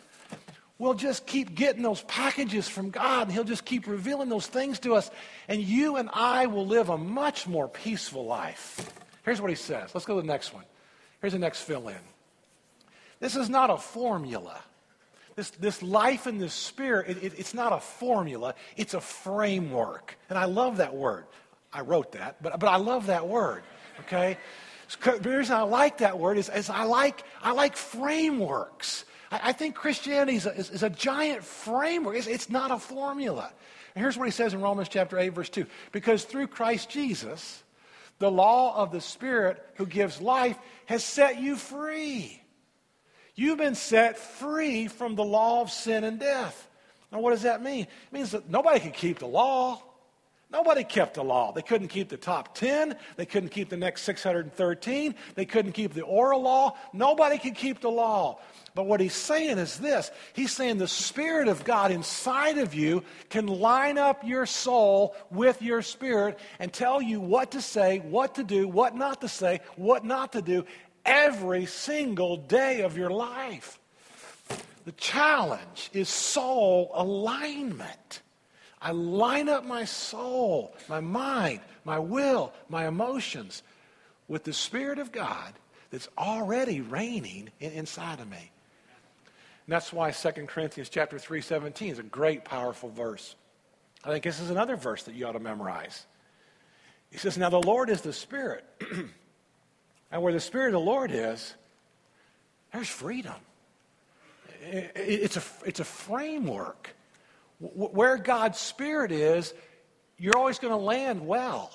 we'll 0.77 0.93
just 0.93 1.25
keep 1.25 1.55
getting 1.55 1.81
those 1.81 2.03
packages 2.03 2.69
from 2.69 2.91
God, 2.91 3.23
and 3.23 3.31
He'll 3.31 3.43
just 3.43 3.65
keep 3.65 3.87
revealing 3.87 4.29
those 4.29 4.47
things 4.47 4.79
to 4.79 4.93
us. 4.95 5.09
And 5.47 5.61
you 5.61 5.97
and 5.97 6.09
I 6.13 6.45
will 6.45 6.65
live 6.65 6.89
a 6.89 6.97
much 6.97 7.47
more 7.47 7.67
peaceful 7.67 8.25
life. 8.25 8.91
Here's 9.25 9.41
what 9.41 9.49
He 9.49 9.55
says. 9.55 9.95
Let's 9.95 10.05
go 10.05 10.15
to 10.15 10.21
the 10.21 10.27
next 10.27 10.53
one. 10.53 10.63
Here's 11.21 11.33
the 11.33 11.39
next 11.39 11.61
fill 11.61 11.87
in. 11.87 11.97
This 13.19 13.35
is 13.35 13.49
not 13.49 13.69
a 13.69 13.77
formula. 13.77 14.59
This, 15.36 15.50
this 15.52 15.82
life 15.82 16.28
in 16.28 16.38
this 16.38 16.54
spirit, 16.54 17.10
it, 17.10 17.24
it, 17.24 17.39
it's 17.39 17.54
not 17.54 17.72
a 17.74 17.80
formula, 17.80 18.56
it's 18.76 18.94
a 18.94 19.02
framework. 19.02 20.17
And 20.30 20.38
I 20.38 20.46
love 20.46 20.78
that 20.78 20.96
word. 20.96 21.26
I 21.74 21.82
wrote 21.82 22.13
that, 22.13 22.41
but, 22.41 22.60
but 22.60 22.67
I 22.67 22.76
love 22.76 23.08
that 23.08 23.28
word, 23.28 23.63
okay? 24.02 24.38
The 25.04 25.30
reason 25.30 25.56
I 25.56 25.62
like 25.62 26.00
that 26.00 26.20
word 26.20 26.38
is, 26.38 26.50
is 26.50 26.70
I, 26.70 26.84
like, 26.84 27.24
I 27.41 27.54
like 27.54 27.78
frameworks. 27.78 29.06
I, 29.32 29.39
I 29.46 29.52
think 29.54 29.76
Christianity 29.76 30.36
is 30.36 30.46
a, 30.46 30.54
is, 30.54 30.70
is 30.70 30.84
a 30.84 30.89
giant 30.89 31.44
framework, 31.46 32.17
it's, 32.17 32.28
it's 32.28 32.50
not 32.50 32.72
a 32.72 32.78
formula. 32.78 33.54
And 33.96 34.02
here's 34.04 34.17
what 34.17 34.26
he 34.26 34.32
says 34.32 34.54
in 34.54 34.62
Romans 34.62 34.89
chapter 34.89 35.17
8, 35.17 35.30
verse 35.30 35.50
2 35.50 35.65
Because 35.91 36.24
through 36.24 36.48
Christ 36.48 36.89
Jesus, 36.89 37.63
the 38.20 38.32
law 38.32 38.76
of 38.76 38.91
the 38.91 39.02
Spirit 39.02 39.65
who 39.76 39.86
gives 39.86 40.22
life 40.22 40.58
has 40.86 41.04
set 41.04 41.39
you 41.39 41.56
free. 41.56 42.40
You've 43.36 43.58
been 43.58 43.76
set 43.76 44.17
free 44.17 44.88
from 44.88 45.15
the 45.15 45.24
law 45.24 45.62
of 45.62 45.72
sin 45.72 46.04
and 46.04 46.20
death. 46.20 46.67
Now, 47.12 47.20
what 47.20 47.32
does 47.32 47.44
that 47.44 47.62
mean? 47.62 47.84
It 47.84 48.13
means 48.13 48.32
that 48.32 48.50
nobody 48.50 48.80
can 48.80 48.91
keep 48.91 49.20
the 49.20 49.28
law. 49.28 49.82
Nobody 50.52 50.84
kept 50.84 51.13
the 51.13 51.24
law. 51.24 51.54
They 51.54 51.62
couldn't 51.62 51.88
keep 51.88 52.10
the 52.10 52.17
top 52.17 52.56
10. 52.56 52.98
They 53.15 53.26
couldn't 53.26 53.50
keep 53.50 53.70
the 53.70 53.78
next 53.78 54.02
613. 54.02 55.15
They 55.36 55.46
couldn't 55.46 55.72
keep 55.72 55.94
the 55.94 56.02
oral 56.02 56.41
law. 56.41 56.76
Nobody 56.91 57.38
could 57.38 57.56
keep 57.56 57.80
the 57.80 57.89
law. 57.89 58.39
But 58.76 58.86
what 58.86 59.00
he's 59.00 59.13
saying 59.13 59.58
is 59.60 59.78
this 59.78 60.12
He's 60.34 60.52
saying 60.52 60.78
the 60.78 60.89
Spirit 60.89 61.48
of 61.48 61.63
God 61.63 61.91
inside 61.91 62.58
of 62.58 62.74
you 62.74 63.04
can 63.30 63.48
line 63.48 63.98
up 63.98 64.26
your 64.26 64.46
soul 64.46 65.15
with 65.30 65.62
your 65.62 65.82
spirit 65.82 66.38
and 66.60 66.72
tell 66.72 67.02
you 67.02 67.22
what 67.22 67.52
to 67.52 67.62
say, 67.62 68.00
what 68.00 68.36
to 68.36 68.44
do, 68.44 68.67
what 68.67 68.94
not 68.94 69.22
to 69.22 69.30
say, 69.30 69.62
what 69.78 70.04
not 70.04 70.34
to 70.34 70.41
do 70.41 70.65
every 71.05 71.65
single 71.65 72.37
day 72.37 72.81
of 72.81 72.97
your 72.97 73.09
life. 73.09 73.79
The 74.85 74.91
challenge 74.93 75.89
is 75.93 76.09
soul 76.09 76.91
alignment. 76.93 78.21
I 78.81 78.91
line 78.91 79.47
up 79.47 79.63
my 79.63 79.85
soul, 79.85 80.75
my 80.89 80.99
mind, 80.99 81.61
my 81.85 81.99
will, 81.99 82.51
my 82.67 82.87
emotions 82.87 83.61
with 84.27 84.43
the 84.43 84.53
Spirit 84.53 84.97
of 84.97 85.11
God 85.11 85.53
that's 85.91 86.07
already 86.17 86.81
reigning 86.81 87.49
inside 87.59 88.19
of 88.19 88.29
me. 88.29 88.51
And 89.67 89.73
that's 89.73 89.93
why 89.93 90.11
2 90.11 90.31
Corinthians 90.47 90.89
chapter 90.89 91.19
3, 91.19 91.41
17 91.41 91.91
is 91.91 91.99
a 91.99 92.03
great, 92.03 92.43
powerful 92.43 92.89
verse. 92.89 93.35
I 94.03 94.09
think 94.09 94.23
this 94.23 94.39
is 94.39 94.49
another 94.49 94.75
verse 94.75 95.03
that 95.03 95.13
you 95.13 95.27
ought 95.27 95.33
to 95.33 95.39
memorize. 95.39 96.07
He 97.11 97.19
says, 97.19 97.37
Now 97.37 97.49
the 97.49 97.61
Lord 97.61 97.89
is 97.89 98.01
the 98.01 98.13
Spirit. 98.13 98.65
and 100.12 100.21
where 100.21 100.34
the 100.34 100.39
Spirit 100.39 100.67
of 100.67 100.74
the 100.74 100.80
Lord 100.80 101.12
is, 101.12 101.54
there's 102.74 102.89
freedom. 102.89 103.36
It's 104.63 105.38
a, 105.38 105.43
it's 105.65 105.80
a 105.80 105.86
framework 105.86 106.95
where 107.60 108.17
God's 108.17 108.60
Spirit 108.60 109.12
is, 109.12 109.54
you're 110.17 110.38
always 110.38 110.60
going 110.60 110.74
to 110.74 110.78
land 110.78 111.26
well. 111.26 111.71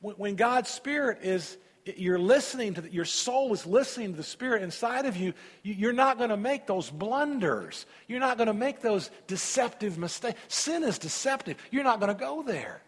When 0.00 0.34
God's 0.34 0.68
Spirit 0.68 1.18
is, 1.22 1.56
you're 1.84 2.18
listening 2.18 2.74
to, 2.74 2.82
the, 2.82 2.92
your 2.92 3.04
soul 3.04 3.52
is 3.52 3.66
listening 3.66 4.10
to 4.10 4.16
the 4.16 4.22
Spirit 4.22 4.62
inside 4.62 5.06
of 5.06 5.16
you, 5.16 5.32
you're 5.62 5.92
not 5.92 6.18
going 6.18 6.30
to 6.30 6.36
make 6.36 6.66
those 6.66 6.90
blunders. 6.90 7.86
You're 8.06 8.20
not 8.20 8.36
going 8.36 8.48
to 8.48 8.54
make 8.54 8.80
those 8.80 9.10
deceptive 9.26 9.96
mistakes. 9.96 10.38
Sin 10.48 10.82
is 10.84 10.98
deceptive. 10.98 11.56
You're 11.70 11.84
not 11.84 12.00
going 12.00 12.12
to 12.14 12.18
go 12.18 12.42
there. 12.42 12.82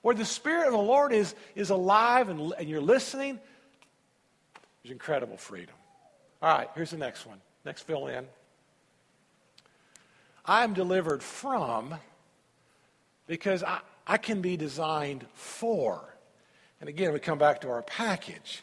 Where 0.00 0.14
the 0.14 0.24
Spirit 0.24 0.66
of 0.66 0.72
the 0.72 0.78
Lord 0.78 1.12
is, 1.12 1.34
is 1.54 1.70
alive 1.70 2.28
and, 2.28 2.54
and 2.58 2.68
you're 2.68 2.80
listening, 2.80 3.38
there's 4.82 4.92
incredible 4.92 5.36
freedom. 5.36 5.74
All 6.40 6.56
right, 6.56 6.68
here's 6.74 6.90
the 6.90 6.96
next 6.96 7.26
one. 7.26 7.40
Next 7.64 7.82
fill 7.82 8.08
in. 8.08 8.26
I'm 10.44 10.74
delivered 10.74 11.22
from 11.22 11.94
because 13.28 13.62
I, 13.62 13.78
I 14.06 14.16
can 14.16 14.40
be 14.40 14.56
designed 14.56 15.24
for. 15.34 16.02
And 16.80 16.88
again, 16.88 17.12
we 17.12 17.20
come 17.20 17.38
back 17.38 17.60
to 17.60 17.70
our 17.70 17.82
package. 17.82 18.62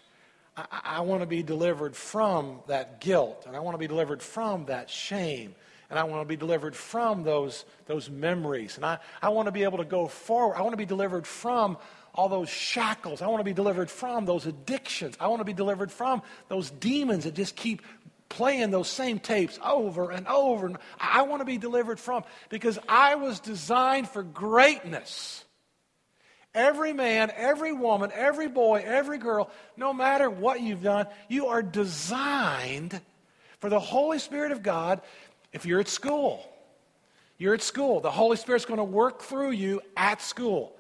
I, 0.58 0.66
I 0.84 1.02
want 1.02 1.22
to 1.22 1.26
be 1.26 1.42
delivered 1.42 1.96
from 1.96 2.60
that 2.68 3.00
guilt, 3.00 3.46
and 3.48 3.56
I 3.56 3.62
want 3.62 3.76
to 3.76 3.80
be 3.80 3.88
delivered 3.88 4.22
from 4.22 4.66
that 4.66 4.90
shame, 4.90 5.56
and 5.90 5.98
I 5.98 6.04
want 6.04 6.22
to 6.22 6.28
be 6.28 6.36
delivered 6.36 6.76
from 6.76 7.24
those, 7.24 7.64
those 7.86 8.10
memories. 8.10 8.76
And 8.76 8.86
I, 8.86 8.98
I 9.22 9.30
want 9.30 9.46
to 9.46 9.54
be 9.54 9.64
able 9.64 9.78
to 9.78 9.86
go 9.86 10.08
forward. 10.08 10.56
I 10.58 10.62
want 10.62 10.74
to 10.74 10.78
be 10.78 10.86
delivered 10.86 11.26
from 11.26 11.78
all 12.14 12.30
those 12.30 12.50
shackles. 12.50 13.22
I 13.22 13.28
want 13.28 13.40
to 13.40 13.46
be 13.46 13.54
delivered 13.54 13.90
from 13.90 14.26
those 14.26 14.46
addictions. 14.46 15.16
I 15.20 15.28
want 15.28 15.40
to 15.40 15.46
be 15.46 15.54
delivered 15.54 15.92
from 15.92 16.22
those 16.48 16.70
demons 16.70 17.24
that 17.24 17.36
just 17.36 17.56
keep 17.56 17.82
playing 18.30 18.70
those 18.72 18.88
same 18.88 19.20
tapes 19.20 19.60
over 19.64 20.12
and 20.12 20.28
over. 20.28 20.72
I 21.00 21.24
want 21.24 21.42
to 21.42 21.46
be 21.46 21.58
delivered 21.58 22.00
from 22.00 22.24
because 22.50 22.80
I 22.88 23.16
was 23.16 23.40
designed 23.40 24.08
for 24.08 24.24
greatness. 24.24 25.44
Every 26.54 26.94
man, 26.94 27.32
every 27.36 27.74
woman, 27.74 28.12
every 28.14 28.48
boy, 28.48 28.84
every 28.86 29.18
girl, 29.18 29.52
no 29.78 29.94
matter 29.94 30.30
what 30.30 30.62
you've 30.62 30.82
done, 30.82 31.08
you 31.28 31.48
are 31.48 31.62
designed 31.62 33.00
for 33.60 33.70
the 33.70 33.80
Holy 33.80 34.20
Spirit 34.20 34.52
of 34.52 34.64
God. 34.64 35.02
If 35.54 35.66
you're 35.66 35.80
at 35.80 35.88
school, 35.88 36.48
you're 37.38 37.54
at 37.54 37.62
school. 37.62 38.00
The 38.00 38.12
Holy 38.12 38.38
Spirit's 38.38 38.66
going 38.66 38.80
to 38.80 38.84
work 38.84 39.22
through 39.22 39.52
you 39.52 39.82
at 39.96 40.22
school. 40.22 40.76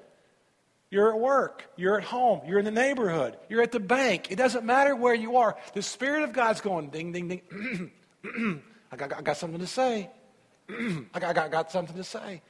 You're 0.91 1.13
at 1.13 1.19
work. 1.19 1.69
You're 1.75 1.97
at 1.97 2.03
home. 2.03 2.41
You're 2.47 2.59
in 2.59 2.65
the 2.65 2.71
neighborhood. 2.71 3.37
You're 3.47 3.61
at 3.61 3.71
the 3.71 3.79
bank. 3.79 4.31
It 4.31 4.37
doesn't 4.37 4.65
matter 4.65 4.95
where 4.95 5.13
you 5.13 5.37
are. 5.37 5.55
The 5.73 5.83
Spirit 5.83 6.23
of 6.23 6.33
God's 6.33 6.61
going 6.61 6.89
ding, 6.89 7.11
ding, 7.11 7.27
ding. 7.27 7.91
I, 8.91 8.95
got, 8.95 9.13
I 9.15 9.21
got 9.21 9.37
something 9.37 9.59
to 9.59 9.67
say. 9.67 10.09
I, 11.13 11.19
got, 11.19 11.51
got, 11.51 11.71
something 11.71 11.95
to 11.95 12.03
say. 12.03 12.41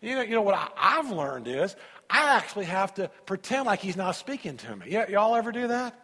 You 0.00 0.14
know, 0.14 0.22
you 0.22 0.30
know 0.30 0.42
what 0.42 0.54
I, 0.54 0.90
have 0.90 1.10
learned 1.10 1.48
is 1.48 1.74
I 2.08 2.36
actually 2.36 2.66
have 2.66 2.94
to 2.94 3.10
pretend 3.26 3.66
like 3.66 3.80
He's 3.80 3.96
not 3.96 4.12
speaking 4.12 4.56
to 4.58 4.76
me. 4.76 4.92
Y'all 5.08 5.34
ever 5.34 5.50
do 5.50 5.68
that? 5.68 5.98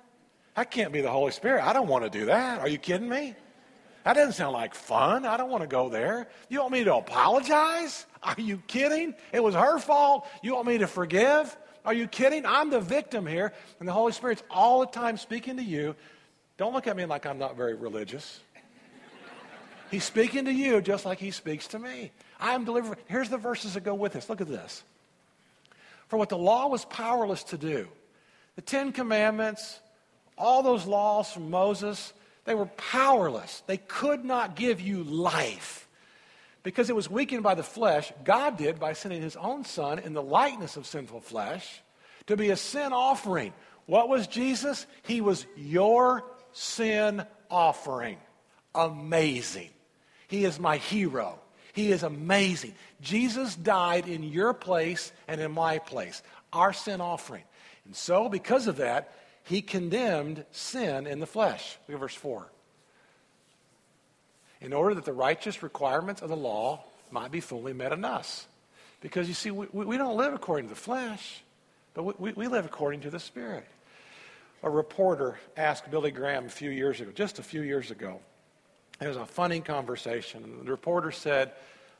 That 0.57 0.70
can't 0.72 0.92
be 0.92 1.00
the 1.00 1.11
Holy 1.11 1.33
Spirit. 1.33 1.64
I 1.64 1.72
don't 1.72 1.88
want 1.88 2.04
to 2.04 2.11
do 2.11 2.26
that. 2.26 2.61
Are 2.61 2.68
you 2.68 2.78
kidding 2.78 3.09
me? 3.09 3.35
That 4.04 4.14
doesn't 4.14 4.35
sound 4.35 4.52
like 4.52 4.74
fun. 4.74 5.24
I 5.24 5.37
don't 5.37 5.48
want 5.48 5.62
to 5.62 5.68
go 5.68 5.88
there. 5.88 6.28
You 6.48 6.61
want 6.61 6.72
me 6.72 6.85
to 6.85 6.96
apologize? 6.96 8.04
Are 8.22 8.35
you 8.37 8.59
kidding? 8.66 9.14
It 9.33 9.42
was 9.42 9.54
her 9.54 9.78
fault. 9.78 10.26
You 10.42 10.54
want 10.54 10.66
me 10.66 10.78
to 10.78 10.87
forgive? 10.87 11.57
Are 11.85 11.92
you 11.92 12.07
kidding? 12.07 12.47
I'm 12.47 12.70
the 12.70 12.81
victim 12.81 13.27
here, 13.27 13.53
and 13.79 13.88
the 13.88 13.92
Holy 13.92 14.12
Spirit's 14.12 14.42
all 14.51 14.81
the 14.81 14.87
time 14.87 15.16
speaking 15.16 15.59
to 15.59 15.62
you. 15.62 15.94
Don't 16.57 16.73
look 16.73 16.87
at 16.87 16.97
me 16.97 17.05
like 17.05 17.27
I'm 17.27 17.38
not 17.38 17.57
very 17.57 17.75
religious. 17.75 18.40
He's 19.90 20.05
speaking 20.05 20.47
to 20.47 20.53
you 20.53 20.81
just 20.81 21.05
like 21.05 21.18
he 21.18 21.31
speaks 21.31 21.68
to 21.68 21.79
me. 21.79 22.11
I 22.40 22.55
am 22.55 22.64
delivering. 22.64 22.99
Here's 23.07 23.29
the 23.29 23.37
verses 23.38 23.75
that 23.75 23.85
go 23.85 23.94
with 23.94 24.12
this. 24.12 24.29
Look 24.29 24.40
at 24.40 24.49
this. 24.49 24.83
For 26.09 26.16
what 26.16 26.29
the 26.29 26.38
law 26.38 26.68
was 26.68 26.85
powerless 26.87 27.44
to 27.44 27.59
do, 27.59 27.88
the 28.57 28.62
Ten 28.62 28.92
Commandments, 28.92 29.81
all 30.38 30.62
those 30.62 30.87
laws 30.87 31.33
from 31.33 31.51
Moses, 31.51 32.12
they 32.44 32.55
were 32.55 32.66
powerless. 32.66 33.62
They 33.66 33.77
could 33.77 34.25
not 34.25 34.57
give 34.57 34.81
you 34.81 35.03
life 35.05 35.84
because 36.64 36.90
it 36.90 36.96
was 36.96 37.09
weakened 37.09 37.44
by 37.44 37.55
the 37.55 37.62
flesh, 37.62 38.12
God 38.24 38.57
did 38.57 38.81
by 38.81 38.94
sending 38.94 39.22
his 39.22 39.37
own 39.37 39.64
son 39.64 40.00
in 40.00 40.14
the 40.14 40.22
likeness 40.22 40.77
of 40.77 40.87
sinful 40.87 41.20
flesh 41.20 41.83
to 42.27 42.37
be 42.37 42.50
a 42.50 42.57
sin 42.57 42.92
offering. 42.92 43.53
What 43.87 44.09
was 44.09 44.27
Jesus? 44.27 44.87
He 45.03 45.20
was 45.20 45.46
your 45.57 46.24
sin 46.53 47.24
offering. 47.50 48.16
Amazing. 48.74 49.68
He 50.27 50.44
is 50.44 50.59
my 50.59 50.79
hero. 50.79 51.38
He 51.74 51.92
is 51.92 52.03
amazing. 52.03 52.74
Jesus 53.00 53.55
died 53.55 54.09
in 54.09 54.22
your 54.22 54.55
place 54.55 55.12
and 55.29 55.40
in 55.40 55.53
my 55.53 55.79
place, 55.79 56.22
our 56.53 56.72
sin 56.72 57.00
offering. 57.00 57.44
And 57.85 57.94
so, 57.94 58.29
because 58.31 58.68
of 58.68 58.77
that, 58.77 59.12
he 59.42 59.61
condemned 59.61 60.46
sin 60.50 61.07
in 61.07 61.20
the 61.20 61.27
flesh. 61.27 61.77
Look 61.87 61.96
at 61.96 62.00
verse 62.00 62.14
4 62.14 62.50
in 64.64 64.72
order 64.72 64.94
that 64.94 65.05
the 65.05 65.12
righteous 65.12 65.62
requirements 65.62 66.22
of 66.22 66.31
the 66.31 66.37
law 66.37 66.83
might 67.11 67.31
be 67.31 67.40
fully 67.40 67.74
met 67.74 67.92
in 67.92 68.05
us. 68.05 68.46
Because 69.03 69.29
you 69.29 69.35
see, 69.35 69.50
we, 69.50 69.66
we 69.72 69.98
don't 69.98 70.16
live 70.16 70.33
according 70.33 70.68
to 70.68 70.74
the 70.74 70.81
flesh, 70.81 71.42
but 71.92 72.18
we, 72.18 72.33
we 72.33 72.48
live 72.48 72.64
according 72.64 73.03
to 73.03 73.11
the 73.11 73.20
Spirit. 73.20 73.66
A 74.62 74.70
reporter 74.70 75.38
asked 75.59 75.90
Billy 75.90 76.11
Graham 76.11 76.46
a 76.46 76.48
few 76.48 76.70
years 76.70 76.98
ago, 77.03 77.11
just 77.14 77.38
a 77.38 77.42
few 77.42 77.61
years 77.61 77.90
ago. 77.90 78.18
It 79.03 79.07
was 79.07 79.18
a 79.18 79.27
funny 79.27 79.61
conversation. 79.61 80.61
The 80.64 80.70
reporter 80.70 81.12
said, 81.12 81.53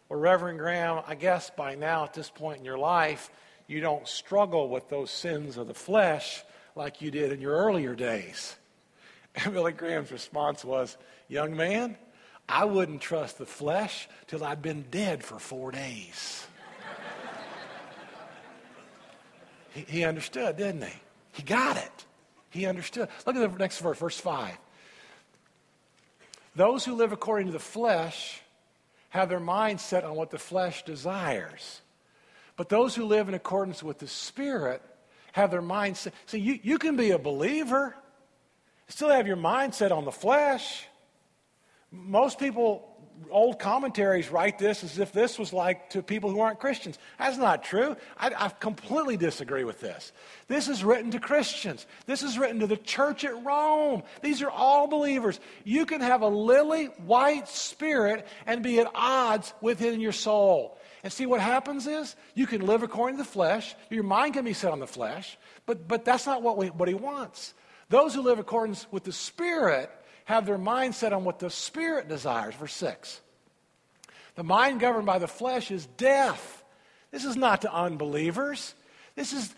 Well, 0.09 0.19
Reverend 0.19 0.59
Graham, 0.59 1.03
I 1.07 1.17
guess 1.17 1.51
by 1.51 1.75
now 1.75 2.05
at 2.05 2.15
this 2.15 2.31
point 2.31 2.61
in 2.61 2.65
your 2.65 2.79
life, 2.79 3.31
you 3.67 3.81
don't 3.81 4.09
struggle 4.09 4.71
with 4.71 4.89
those 4.89 5.11
sins 5.11 5.59
of 5.59 5.67
the 5.67 5.75
flesh 5.75 6.43
like 6.75 7.03
you 7.03 7.11
did 7.11 7.31
in 7.31 7.43
your 7.43 7.55
earlier 7.55 7.95
days. 7.95 8.57
And 9.45 9.53
Billy 9.53 9.73
Graham's 9.73 10.13
response 10.13 10.65
was, 10.65 10.97
Young 11.29 11.57
man, 11.57 11.97
I 12.49 12.65
wouldn't 12.65 13.01
trust 13.01 13.39
the 13.39 13.47
flesh 13.47 14.09
till 14.27 14.45
I'd 14.45 14.63
been 14.63 14.85
dead 14.91 15.25
for 15.25 15.39
four 15.39 15.71
days. 15.71 16.47
he, 19.73 19.81
he 19.83 20.05
understood, 20.05 20.57
didn't 20.57 20.83
he? 20.83 20.95
He 21.33 21.43
got 21.43 21.77
it. 21.77 22.05
He 22.51 22.67
understood. 22.67 23.09
Look 23.27 23.37
at 23.37 23.53
the 23.53 23.59
next 23.59 23.79
verse, 23.79 23.99
verse 23.99 24.19
5. 24.19 24.57
Those 26.55 26.85
who 26.85 26.95
live 26.95 27.13
according 27.13 27.49
to 27.49 27.53
the 27.53 27.59
flesh 27.59 28.41
have 29.11 29.29
their 29.29 29.41
mind 29.41 29.81
set 29.81 30.05
on 30.05 30.15
what 30.15 30.31
the 30.31 30.39
flesh 30.39 30.85
desires. 30.85 31.81
But 32.57 32.69
those 32.69 32.95
who 32.95 33.05
live 33.05 33.29
in 33.29 33.35
accordance 33.35 33.83
with 33.83 33.99
the 33.99 34.07
Spirit 34.07 34.83
have 35.33 35.51
their 35.51 35.63
mind 35.63 35.97
set. 35.97 36.15
See, 36.27 36.39
you, 36.39 36.61
you 36.63 36.79
can 36.79 36.97
be 36.97 37.11
a 37.11 37.19
believer, 37.19 37.97
still 38.87 39.09
have 39.09 39.27
your 39.27 39.37
mind 39.37 39.75
set 39.75 39.91
on 39.91 40.05
the 40.05 40.13
flesh. 40.13 40.87
Most 41.95 42.39
people 42.39 42.95
old 43.31 43.59
commentaries 43.59 44.31
write 44.31 44.59
this 44.59 44.83
as 44.83 44.99
if 44.99 45.13
this 45.13 45.39
was 45.39 45.53
like 45.53 45.91
to 45.91 46.03
people 46.03 46.31
who 46.31 46.41
aren't 46.41 46.59
Christians. 46.59 46.99
That's 47.19 47.37
not 47.37 47.63
true. 47.63 47.97
I, 48.19 48.33
I, 48.37 48.49
completely 48.49 49.17
disagree 49.17 49.65
with 49.65 49.81
this. 49.81 50.13
This 50.49 50.69
is 50.69 50.85
written 50.85 51.13
to 51.13 51.21
Christians. 51.21 51.87
This 52.07 52.23
is 52.23 52.39
written 52.39 52.61
to 52.61 52.67
the 52.67 52.77
church 52.77 53.25
at 53.25 53.45
Rome. 53.45 54.03
These 54.23 54.43
are 54.43 54.51
all 54.51 54.89
believers. 54.89 55.39
You 55.65 55.87
can 55.87 56.01
have 56.01 56.23
a 56.23 56.29
lily 56.29 56.87
white 57.07 57.49
spirit 57.49 58.27
and 58.47 58.63
be 58.63 58.81
at 58.81 58.91
odds 58.95 59.53
within 59.61 60.01
your 60.01 60.13
soul. 60.13 60.79
And 61.03 61.13
see 61.13 61.27
what 61.27 61.41
happens 61.41 61.87
is 61.87 62.17
you 62.35 62.47
can 62.47 62.67
live 62.67 62.83
according 62.83 63.19
to 63.19 63.25
the 63.25 63.29
flesh. 63.29 63.75
Your 63.91 64.05
mind 64.05 64.35
can 64.35 64.45
be 64.45 64.55
set 64.55 64.73
on 64.73 64.81
the 64.81 64.87
flesh, 64.87 65.37
but, 65.67 65.87
but 65.87 66.05
that's 66.05 66.27
not 66.27 66.43
what, 66.43 66.57
we, 66.57 66.69
what 66.69 66.89
he 66.89 66.95
wants. 66.95 67.55
Those 67.91 68.15
who 68.15 68.23
live 68.23 68.39
according 68.39 68.77
with 68.91 69.05
the 69.05 69.13
Spirit 69.13 69.91
have 70.25 70.47
their 70.47 70.59
mind 70.59 70.95
set 70.95 71.13
on 71.13 71.25
what 71.25 71.39
the 71.39 71.51
Spirit 71.51 72.09
desires. 72.09 72.55
Verse 72.55 72.75
6. 72.75 73.21
The 74.37 74.45
mind 74.45 74.81
governed 74.81 75.07
by 75.07 75.19
the 75.19 75.29
flesh 75.29 75.71
is 75.71 75.87
death. 75.87 76.65
This 77.11 77.25
is 77.25 77.37
not 77.37 77.63
to 77.63 77.73
unbelievers. 77.73 78.75
This 79.15 79.33
is 79.33 79.55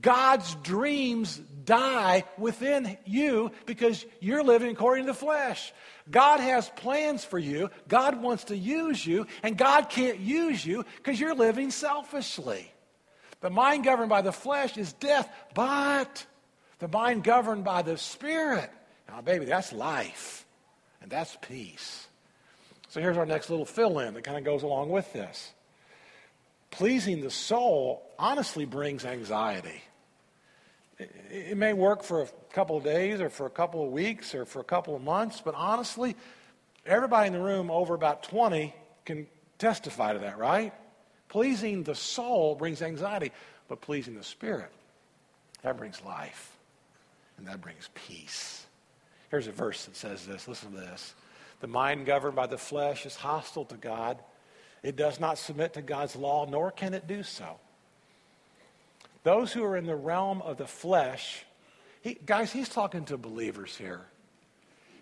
God's 0.00 0.54
dreams 0.56 1.36
die 1.64 2.24
within 2.38 2.96
you 3.04 3.52
because 3.66 4.04
you're 4.20 4.42
living 4.42 4.70
according 4.70 5.06
to 5.06 5.12
the 5.12 5.18
flesh. 5.18 5.72
God 6.10 6.40
has 6.40 6.68
plans 6.70 7.24
for 7.24 7.38
you. 7.38 7.70
God 7.88 8.20
wants 8.20 8.44
to 8.44 8.56
use 8.56 9.06
you, 9.06 9.26
and 9.42 9.56
God 9.56 9.90
can't 9.90 10.18
use 10.18 10.64
you 10.64 10.84
because 10.96 11.20
you're 11.20 11.34
living 11.34 11.70
selfishly. 11.70 12.70
The 13.40 13.50
mind 13.50 13.84
governed 13.84 14.08
by 14.08 14.22
the 14.22 14.32
flesh 14.32 14.76
is 14.78 14.92
death, 14.94 15.28
but 15.54 16.26
the 16.78 16.88
mind 16.88 17.24
governed 17.24 17.64
by 17.64 17.82
the 17.82 17.98
Spirit 17.98 18.70
now, 19.08 19.20
baby, 19.20 19.44
that's 19.44 19.72
life, 19.72 20.46
and 21.02 21.10
that's 21.10 21.36
peace. 21.40 22.06
So 22.88 23.00
here's 23.00 23.16
our 23.16 23.26
next 23.26 23.50
little 23.50 23.66
fill 23.66 23.98
in 23.98 24.14
that 24.14 24.24
kind 24.24 24.38
of 24.38 24.44
goes 24.44 24.62
along 24.62 24.90
with 24.90 25.12
this. 25.12 25.52
Pleasing 26.70 27.20
the 27.20 27.30
soul 27.30 28.02
honestly 28.18 28.64
brings 28.64 29.04
anxiety. 29.04 29.82
It, 30.98 31.56
may 31.56 31.72
work 31.72 32.04
for 32.04 32.22
a 32.22 32.28
couple 32.52 32.76
of 32.76 32.84
days 32.84 33.20
or 33.20 33.28
for 33.28 33.46
a 33.46 33.50
couple 33.50 33.84
of 33.84 33.90
weeks 33.90 34.34
or 34.34 34.44
for 34.44 34.60
a 34.60 34.64
couple 34.64 34.94
of 34.94 35.02
months, 35.02 35.42
but 35.44 35.54
honestly, 35.56 36.14
everybody 36.86 37.26
in 37.26 37.32
the 37.32 37.40
room 37.40 37.70
over 37.70 37.94
about 37.94 38.22
20 38.22 38.72
can 39.04 39.26
testify 39.58 40.12
to 40.12 40.20
that, 40.20 40.38
right? 40.38 40.72
Pleasing 41.28 41.82
the 41.82 41.96
soul 41.96 42.54
brings 42.54 42.80
anxiety, 42.80 43.32
but 43.68 43.80
pleasing 43.80 44.14
the 44.14 44.22
spirit, 44.22 44.70
that 45.62 45.76
brings 45.76 46.00
life 46.02 46.56
and 47.38 47.46
that 47.48 47.60
brings 47.60 47.90
peace. 47.94 48.66
Here's 49.34 49.48
a 49.48 49.50
verse 49.50 49.86
that 49.86 49.96
says 49.96 50.24
this. 50.24 50.46
Listen 50.46 50.70
to 50.70 50.76
this. 50.76 51.12
The 51.58 51.66
mind 51.66 52.06
governed 52.06 52.36
by 52.36 52.46
the 52.46 52.56
flesh 52.56 53.04
is 53.04 53.16
hostile 53.16 53.64
to 53.64 53.74
God. 53.74 54.16
It 54.84 54.94
does 54.94 55.18
not 55.18 55.38
submit 55.38 55.72
to 55.72 55.82
God's 55.82 56.14
law, 56.14 56.46
nor 56.48 56.70
can 56.70 56.94
it 56.94 57.08
do 57.08 57.24
so. 57.24 57.56
Those 59.24 59.52
who 59.52 59.64
are 59.64 59.76
in 59.76 59.86
the 59.86 59.96
realm 59.96 60.40
of 60.42 60.56
the 60.56 60.68
flesh, 60.68 61.44
he, 62.00 62.16
guys, 62.24 62.52
he's 62.52 62.68
talking 62.68 63.04
to 63.06 63.16
believers 63.16 63.76
here. 63.76 64.02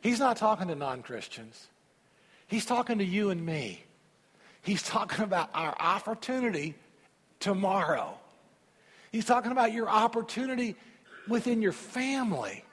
He's 0.00 0.18
not 0.18 0.38
talking 0.38 0.68
to 0.68 0.76
non 0.76 1.02
Christians. 1.02 1.66
He's 2.46 2.64
talking 2.64 2.96
to 3.00 3.04
you 3.04 3.28
and 3.28 3.44
me. 3.44 3.84
He's 4.62 4.82
talking 4.82 5.24
about 5.26 5.50
our 5.52 5.76
opportunity 5.78 6.74
tomorrow. 7.38 8.16
He's 9.10 9.26
talking 9.26 9.52
about 9.52 9.74
your 9.74 9.90
opportunity 9.90 10.74
within 11.28 11.60
your 11.60 11.72
family. 11.72 12.64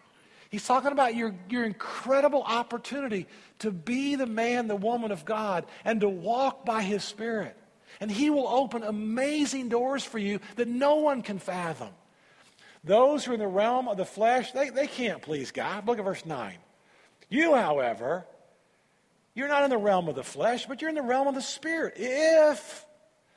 He's 0.49 0.65
talking 0.65 0.91
about 0.91 1.15
your, 1.15 1.35
your 1.49 1.63
incredible 1.63 2.41
opportunity 2.41 3.27
to 3.59 3.71
be 3.71 4.15
the 4.15 4.25
man, 4.25 4.67
the 4.67 4.75
woman 4.75 5.11
of 5.11 5.23
God, 5.23 5.65
and 5.85 6.01
to 6.01 6.09
walk 6.09 6.65
by 6.65 6.81
His 6.81 7.03
Spirit. 7.03 7.55
And 7.99 8.09
He 8.09 8.31
will 8.31 8.47
open 8.47 8.81
amazing 8.83 9.69
doors 9.69 10.03
for 10.03 10.17
you 10.17 10.39
that 10.55 10.67
no 10.67 10.95
one 10.95 11.21
can 11.21 11.37
fathom. 11.37 11.89
Those 12.83 13.23
who 13.23 13.31
are 13.31 13.33
in 13.35 13.39
the 13.39 13.47
realm 13.47 13.87
of 13.87 13.97
the 13.97 14.05
flesh, 14.05 14.51
they, 14.51 14.69
they 14.69 14.87
can't 14.87 15.21
please 15.21 15.51
God. 15.51 15.85
Look 15.85 15.99
at 15.99 16.05
verse 16.05 16.25
9. 16.25 16.57
You, 17.29 17.53
however, 17.53 18.25
you're 19.35 19.49
not 19.49 19.63
in 19.63 19.69
the 19.69 19.77
realm 19.77 20.07
of 20.07 20.15
the 20.15 20.23
flesh, 20.23 20.65
but 20.65 20.81
you're 20.81 20.89
in 20.89 20.95
the 20.95 21.01
realm 21.03 21.27
of 21.27 21.35
the 21.35 21.41
Spirit. 21.41 21.93
If 21.97 22.85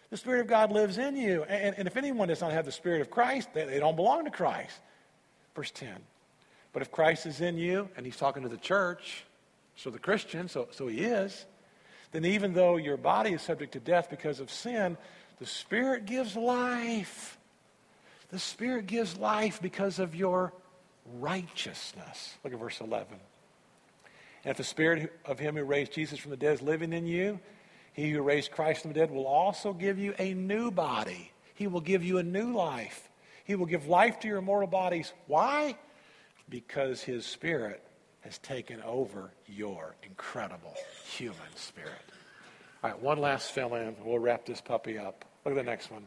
the 0.08 0.16
Spirit 0.16 0.40
of 0.40 0.46
God 0.46 0.72
lives 0.72 0.96
in 0.96 1.16
you, 1.16 1.42
and, 1.42 1.74
and 1.76 1.86
if 1.86 1.98
anyone 1.98 2.28
does 2.28 2.40
not 2.40 2.52
have 2.52 2.64
the 2.64 2.72
Spirit 2.72 3.02
of 3.02 3.10
Christ, 3.10 3.52
they, 3.52 3.66
they 3.66 3.78
don't 3.80 3.96
belong 3.96 4.24
to 4.24 4.30
Christ. 4.30 4.78
Verse 5.54 5.70
10. 5.72 5.94
But 6.72 6.82
if 6.82 6.90
Christ 6.90 7.26
is 7.26 7.40
in 7.40 7.58
you, 7.58 7.88
and 7.96 8.06
he's 8.06 8.16
talking 8.16 8.42
to 8.42 8.48
the 8.48 8.56
church, 8.56 9.24
so 9.76 9.90
the 9.90 9.98
Christian, 9.98 10.48
so, 10.48 10.68
so 10.70 10.86
he 10.86 11.00
is, 11.00 11.46
then 12.12 12.24
even 12.24 12.52
though 12.52 12.76
your 12.76 12.96
body 12.96 13.32
is 13.32 13.42
subject 13.42 13.72
to 13.72 13.80
death 13.80 14.08
because 14.10 14.40
of 14.40 14.50
sin, 14.50 14.96
the 15.38 15.46
Spirit 15.46 16.06
gives 16.06 16.36
life. 16.36 17.38
The 18.30 18.38
Spirit 18.38 18.86
gives 18.86 19.16
life 19.16 19.60
because 19.60 19.98
of 19.98 20.14
your 20.14 20.52
righteousness. 21.18 22.36
Look 22.44 22.52
at 22.52 22.58
verse 22.58 22.80
11. 22.80 23.18
And 24.44 24.50
if 24.50 24.56
the 24.56 24.64
Spirit 24.64 25.12
of 25.24 25.38
Him 25.38 25.56
who 25.56 25.64
raised 25.64 25.92
Jesus 25.92 26.18
from 26.18 26.30
the 26.30 26.36
dead 26.36 26.54
is 26.54 26.62
living 26.62 26.92
in 26.92 27.06
you, 27.06 27.40
He 27.92 28.10
who 28.10 28.22
raised 28.22 28.50
Christ 28.50 28.82
from 28.82 28.92
the 28.92 28.98
dead 28.98 29.10
will 29.10 29.26
also 29.26 29.72
give 29.72 29.98
you 29.98 30.14
a 30.18 30.34
new 30.34 30.70
body. 30.70 31.32
He 31.54 31.66
will 31.66 31.80
give 31.80 32.02
you 32.02 32.18
a 32.18 32.22
new 32.22 32.54
life. 32.54 33.08
He 33.44 33.54
will 33.54 33.66
give 33.66 33.86
life 33.86 34.20
to 34.20 34.28
your 34.28 34.40
mortal 34.40 34.68
bodies. 34.68 35.12
Why? 35.26 35.76
Because 36.52 37.00
his 37.00 37.24
spirit 37.24 37.82
has 38.20 38.36
taken 38.36 38.82
over 38.82 39.30
your 39.46 39.96
incredible 40.02 40.74
human 41.02 41.38
spirit. 41.56 42.02
All 42.84 42.90
right, 42.90 43.00
one 43.00 43.18
last 43.18 43.52
fill 43.52 43.74
in. 43.74 43.96
We'll 44.04 44.18
wrap 44.18 44.44
this 44.44 44.60
puppy 44.60 44.98
up. 44.98 45.24
Look 45.46 45.52
at 45.52 45.56
the 45.56 45.62
next 45.62 45.90
one. 45.90 46.04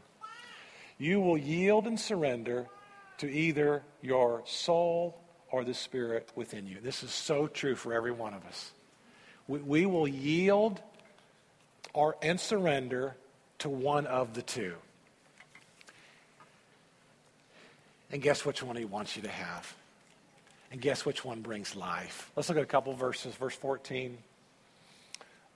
You 0.99 1.19
will 1.19 1.38
yield 1.38 1.88
and 1.88 1.99
surrender 1.99 2.67
to 3.17 3.27
either 3.27 3.81
your 4.03 4.43
soul 4.45 5.19
or 5.49 5.63
the 5.63 5.73
spirit 5.73 6.29
within 6.36 6.67
you. 6.67 6.77
This 6.79 7.01
is 7.01 7.10
so 7.10 7.47
true 7.47 7.75
for 7.75 7.91
every 7.91 8.12
one 8.12 8.36
of 8.36 8.45
us. 8.45 8.71
We, 9.47 9.60
we 9.60 9.86
will 9.88 10.08
yield 10.08 10.79
or, 11.91 12.17
and 12.21 12.39
surrender 12.39 13.15
to 13.60 13.69
one 13.69 14.05
of 14.05 14.36
the 14.36 14.43
two. 14.43 14.75
And 18.12 18.21
guess 18.21 18.45
which 18.45 18.62
one 18.62 18.75
he 18.75 18.86
wants 18.86 19.15
you 19.15 19.23
to 19.23 19.29
have? 19.29 19.75
And 20.76 20.82
guess 20.82 21.06
which 21.06 21.24
one 21.24 21.40
brings 21.40 21.74
life? 21.74 22.30
Let's 22.36 22.50
look 22.50 22.58
at 22.58 22.64
a 22.66 22.68
couple 22.68 22.94
verses. 22.96 23.34
Verse 23.36 23.56
14, 23.56 24.18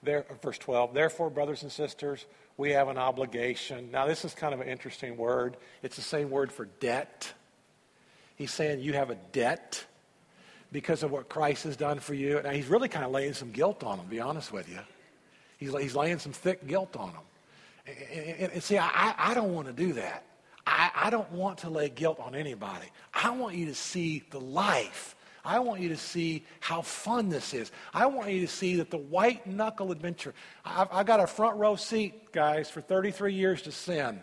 there, 0.02 0.24
verse 0.40 0.56
12. 0.56 0.94
Therefore, 0.94 1.28
brothers 1.28 1.62
and 1.62 1.70
sisters, 1.70 2.24
we 2.56 2.70
have 2.70 2.88
an 2.88 2.96
obligation. 2.96 3.90
Now, 3.92 4.06
this 4.06 4.24
is 4.24 4.32
kind 4.32 4.54
of 4.54 4.62
an 4.62 4.68
interesting 4.68 5.18
word. 5.18 5.58
It's 5.82 5.96
the 5.96 6.00
same 6.00 6.30
word 6.30 6.50
for 6.50 6.64
debt. 6.80 7.30
He's 8.36 8.50
saying 8.50 8.80
you 8.80 8.94
have 8.94 9.10
a 9.10 9.16
debt 9.32 9.84
because 10.72 11.02
of 11.02 11.10
what 11.10 11.28
Christ 11.28 11.64
has 11.64 11.76
done 11.76 11.98
for 11.98 12.14
you. 12.14 12.40
Now, 12.42 12.52
he's 12.52 12.68
really 12.68 12.88
kind 12.88 13.04
of 13.04 13.10
laying 13.10 13.34
some 13.34 13.50
guilt 13.50 13.84
on 13.84 13.98
them, 13.98 14.06
to 14.06 14.10
be 14.10 14.20
honest 14.20 14.54
with 14.54 14.70
you. 14.70 14.78
He's, 15.58 15.74
he's 15.74 15.94
laying 15.94 16.18
some 16.18 16.32
thick 16.32 16.66
guilt 16.66 16.96
on 16.96 17.12
them. 17.12 17.22
And, 17.86 18.36
and, 18.38 18.52
and 18.54 18.62
see, 18.62 18.78
I, 18.78 19.14
I 19.18 19.34
don't 19.34 19.52
want 19.52 19.66
to 19.66 19.74
do 19.74 19.92
that. 19.92 20.24
I, 20.70 20.90
I 20.94 21.10
don't 21.10 21.30
want 21.32 21.58
to 21.58 21.68
lay 21.68 21.88
guilt 21.88 22.20
on 22.20 22.36
anybody. 22.36 22.86
I 23.12 23.30
want 23.30 23.56
you 23.56 23.66
to 23.66 23.74
see 23.74 24.22
the 24.30 24.38
life. 24.38 25.16
I 25.44 25.58
want 25.58 25.80
you 25.80 25.88
to 25.88 25.96
see 25.96 26.44
how 26.60 26.82
fun 26.82 27.28
this 27.28 27.54
is. 27.54 27.72
I 27.92 28.06
want 28.06 28.30
you 28.30 28.42
to 28.42 28.46
see 28.46 28.76
that 28.76 28.90
the 28.90 28.98
white 28.98 29.46
knuckle 29.46 29.90
adventure. 29.90 30.32
I've, 30.64 30.88
I 30.92 31.02
got 31.02 31.18
a 31.18 31.26
front 31.26 31.56
row 31.56 31.74
seat, 31.74 32.30
guys, 32.32 32.70
for 32.70 32.80
33 32.80 33.34
years 33.34 33.62
to 33.62 33.72
sin. 33.72 34.20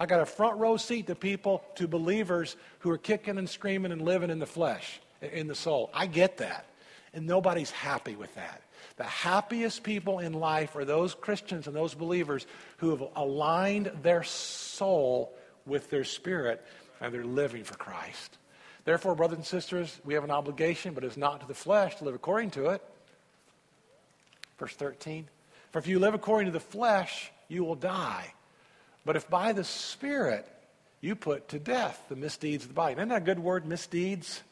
I 0.00 0.06
got 0.06 0.20
a 0.20 0.26
front 0.26 0.58
row 0.58 0.76
seat 0.76 1.06
to 1.06 1.14
people, 1.14 1.62
to 1.76 1.86
believers 1.86 2.56
who 2.80 2.90
are 2.90 2.98
kicking 2.98 3.38
and 3.38 3.48
screaming 3.48 3.92
and 3.92 4.02
living 4.02 4.30
in 4.30 4.40
the 4.40 4.46
flesh, 4.46 5.00
in 5.20 5.46
the 5.46 5.54
soul. 5.54 5.88
I 5.94 6.06
get 6.06 6.38
that. 6.38 6.66
And 7.12 7.28
nobody's 7.28 7.70
happy 7.70 8.16
with 8.16 8.34
that. 8.34 8.60
The 8.96 9.04
happiest 9.04 9.84
people 9.84 10.18
in 10.18 10.32
life 10.32 10.74
are 10.74 10.84
those 10.84 11.14
Christians 11.14 11.68
and 11.68 11.76
those 11.76 11.94
believers 11.94 12.44
who 12.78 12.90
have 12.90 13.04
aligned 13.14 13.92
their 14.02 14.24
soul 14.24 15.32
with 15.66 15.90
their 15.90 16.04
spirit 16.04 16.64
and 17.00 17.12
they're 17.12 17.24
living 17.24 17.64
for 17.64 17.74
Christ. 17.74 18.38
Therefore, 18.84 19.14
brothers 19.14 19.38
and 19.38 19.46
sisters, 19.46 19.98
we 20.04 20.14
have 20.14 20.24
an 20.24 20.30
obligation, 20.30 20.94
but 20.94 21.04
it's 21.04 21.16
not 21.16 21.40
to 21.40 21.46
the 21.46 21.54
flesh 21.54 21.96
to 21.96 22.04
live 22.04 22.14
according 22.14 22.50
to 22.52 22.66
it. 22.66 22.82
Verse 24.58 24.74
13 24.74 25.26
For 25.72 25.78
if 25.78 25.86
you 25.86 25.98
live 25.98 26.14
according 26.14 26.46
to 26.46 26.52
the 26.52 26.60
flesh, 26.60 27.30
you 27.48 27.64
will 27.64 27.74
die. 27.74 28.32
But 29.04 29.16
if 29.16 29.28
by 29.28 29.52
the 29.52 29.64
Spirit 29.64 30.46
you 31.00 31.14
put 31.14 31.48
to 31.48 31.58
death 31.58 32.02
the 32.08 32.16
misdeeds 32.16 32.64
of 32.64 32.68
the 32.68 32.74
body. 32.74 32.94
Isn't 32.94 33.10
that 33.10 33.18
a 33.18 33.24
good 33.24 33.38
word, 33.38 33.66
misdeeds? 33.66 34.42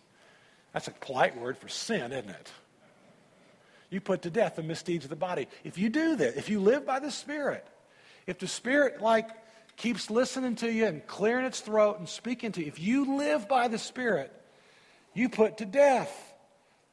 That's 0.75 0.89
a 0.89 0.91
polite 0.91 1.39
word 1.39 1.57
for 1.57 1.69
sin, 1.69 2.13
isn't 2.13 2.29
it? 2.29 2.53
you 3.93 4.01
put 4.01 4.23
to 4.23 4.31
death 4.31 4.57
the 4.57 4.63
misdeeds 4.63 5.05
of 5.05 5.11
the 5.11 5.17
body. 5.17 5.47
If 5.65 5.77
you 5.77 5.91
do 5.91 6.17
that, 6.17 6.39
if 6.39 6.49
you 6.49 6.61
live 6.61 6.87
by 6.87 6.99
the 6.99 7.11
Spirit, 7.11 7.65
if 8.27 8.39
the 8.39 8.49
Spirit, 8.49 9.03
like, 9.03 9.29
keeps 9.77 10.11
listening 10.11 10.57
to 10.57 10.71
you 10.71 10.87
and 10.87 11.07
clearing 11.07 11.47
its 11.47 11.61
throat 11.61 11.99
and 11.99 12.09
speaking 12.09 12.53
to 12.53 12.61
you, 12.61 12.67
if 12.67 12.79
you 12.79 13.17
live 13.17 13.49
by 13.49 13.69
the 13.69 13.79
Spirit, 13.79 14.33
you 15.15 15.29
put 15.29 15.59
to 15.59 15.65
death 15.65 16.33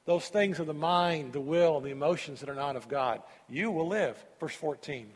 those 0.06 0.28
things 0.28 0.60
of 0.60 0.66
the 0.66 0.74
mind, 0.74 1.34
the 1.34 1.40
will, 1.40 1.82
the 1.82 1.92
emotions 1.92 2.40
that 2.40 2.50
are 2.50 2.56
not 2.56 2.76
of 2.76 2.88
God, 2.88 3.22
you 3.48 3.70
will 3.70 3.88
live. 3.88 4.18
Verse 4.40 4.56
14. 4.56 5.08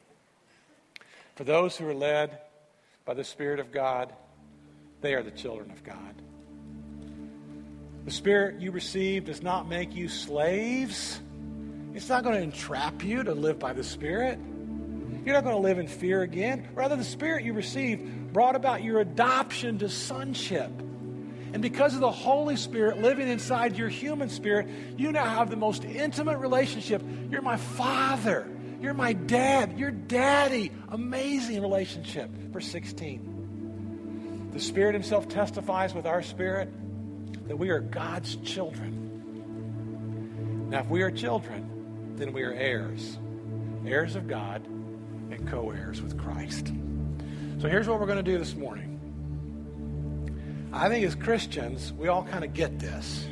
For 1.36 1.44
those 1.44 1.76
who 1.76 1.88
are 1.88 1.96
led 1.96 2.38
by 3.06 3.16
the 3.16 3.24
Spirit 3.24 3.60
of 3.60 3.72
God, 3.72 4.14
they 5.02 5.16
are 5.16 5.24
the 5.24 5.32
children 5.32 5.72
of 5.72 5.84
God. 5.84 6.22
The 8.06 8.12
Spirit 8.12 8.62
you 8.62 8.72
receive 8.72 9.26
does 9.26 9.42
not 9.42 9.68
make 9.68 9.96
you 9.96 10.10
slaves. 10.10 11.20
It's 11.96 12.10
not 12.10 12.24
going 12.24 12.36
to 12.36 12.42
entrap 12.42 13.04
you 13.04 13.24
to 13.24 13.34
live 13.34 13.58
by 13.60 13.74
the 13.74 13.84
Spirit. 13.84 14.38
You're 15.26 15.36
not 15.36 15.44
going 15.44 15.56
to 15.56 15.62
live 15.62 15.80
in 15.80 15.88
fear 15.88 16.22
again. 16.22 16.68
Rather, 16.76 16.96
the 16.98 17.04
Spirit 17.04 17.46
you 17.46 17.54
received 17.54 18.34
brought 18.34 18.56
about 18.56 18.84
your 18.84 19.00
adoption 19.00 19.80
to 19.80 19.88
sonship. 19.90 20.70
And 21.54 21.62
because 21.62 21.94
of 21.94 22.02
the 22.02 22.12
Holy 22.12 22.58
Spirit 22.58 23.00
living 23.00 23.30
inside 23.30 23.78
your 23.78 23.88
human 23.88 24.28
spirit, 24.28 24.68
you 24.98 25.12
now 25.12 25.26
have 25.26 25.52
the 25.52 25.56
most 25.56 25.86
intimate 25.86 26.40
relationship. 26.40 27.04
You're 27.30 27.44
my 27.44 27.58
father. 27.58 28.50
You're 28.82 28.96
my 28.96 29.14
dad. 29.14 29.78
You're 29.78 29.92
daddy. 29.92 30.72
Amazing 30.90 31.62
relationship. 31.62 32.30
Verse 32.30 32.68
16. 32.68 34.50
The 34.52 34.60
Spirit 34.60 34.94
Himself 34.94 35.30
testifies 35.30 35.94
with 35.94 36.06
our 36.06 36.22
spirit 36.22 36.70
that 37.48 37.58
we 37.58 37.70
are 37.70 37.80
God's 37.80 38.36
children. 38.38 39.00
Now, 40.70 40.82
if 40.82 40.88
we 40.88 41.02
are 41.04 41.12
children, 41.12 42.16
then 42.18 42.34
we 42.34 42.42
are 42.44 42.52
heirs, 42.52 43.20
heirs 43.86 44.16
of 44.16 44.28
God 44.28 44.68
and 45.32 45.48
co 45.48 45.72
heirs 45.72 46.02
with 46.02 46.18
Christ. 46.18 46.72
So 47.60 47.68
here's 47.70 47.88
what 47.88 48.00
we're 48.00 48.08
going 48.08 48.24
to 48.24 48.32
do 48.32 48.38
this 48.38 48.56
morning. 48.56 48.94
I 50.74 50.90
think 50.90 51.06
as 51.06 51.16
Christians, 51.16 51.94
we 51.94 52.08
all 52.08 52.24
kind 52.24 52.44
of 52.44 52.54
get 52.54 52.80
this 52.80 53.28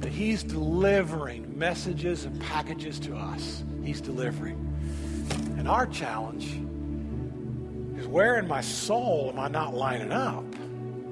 that 0.00 0.10
He's 0.10 0.42
delivering 0.42 1.58
messages 1.58 2.24
and 2.24 2.40
packages 2.40 2.98
to 3.00 3.14
us. 3.14 3.62
He's 3.84 4.00
delivering. 4.00 4.66
And 5.58 5.68
our 5.68 5.86
challenge 5.86 6.46
is 7.98 8.06
where 8.06 8.38
in 8.38 8.48
my 8.48 8.62
soul 8.62 9.30
am 9.32 9.38
I 9.38 9.48
not 9.48 9.74
lining 9.74 10.10
up? 10.10 10.44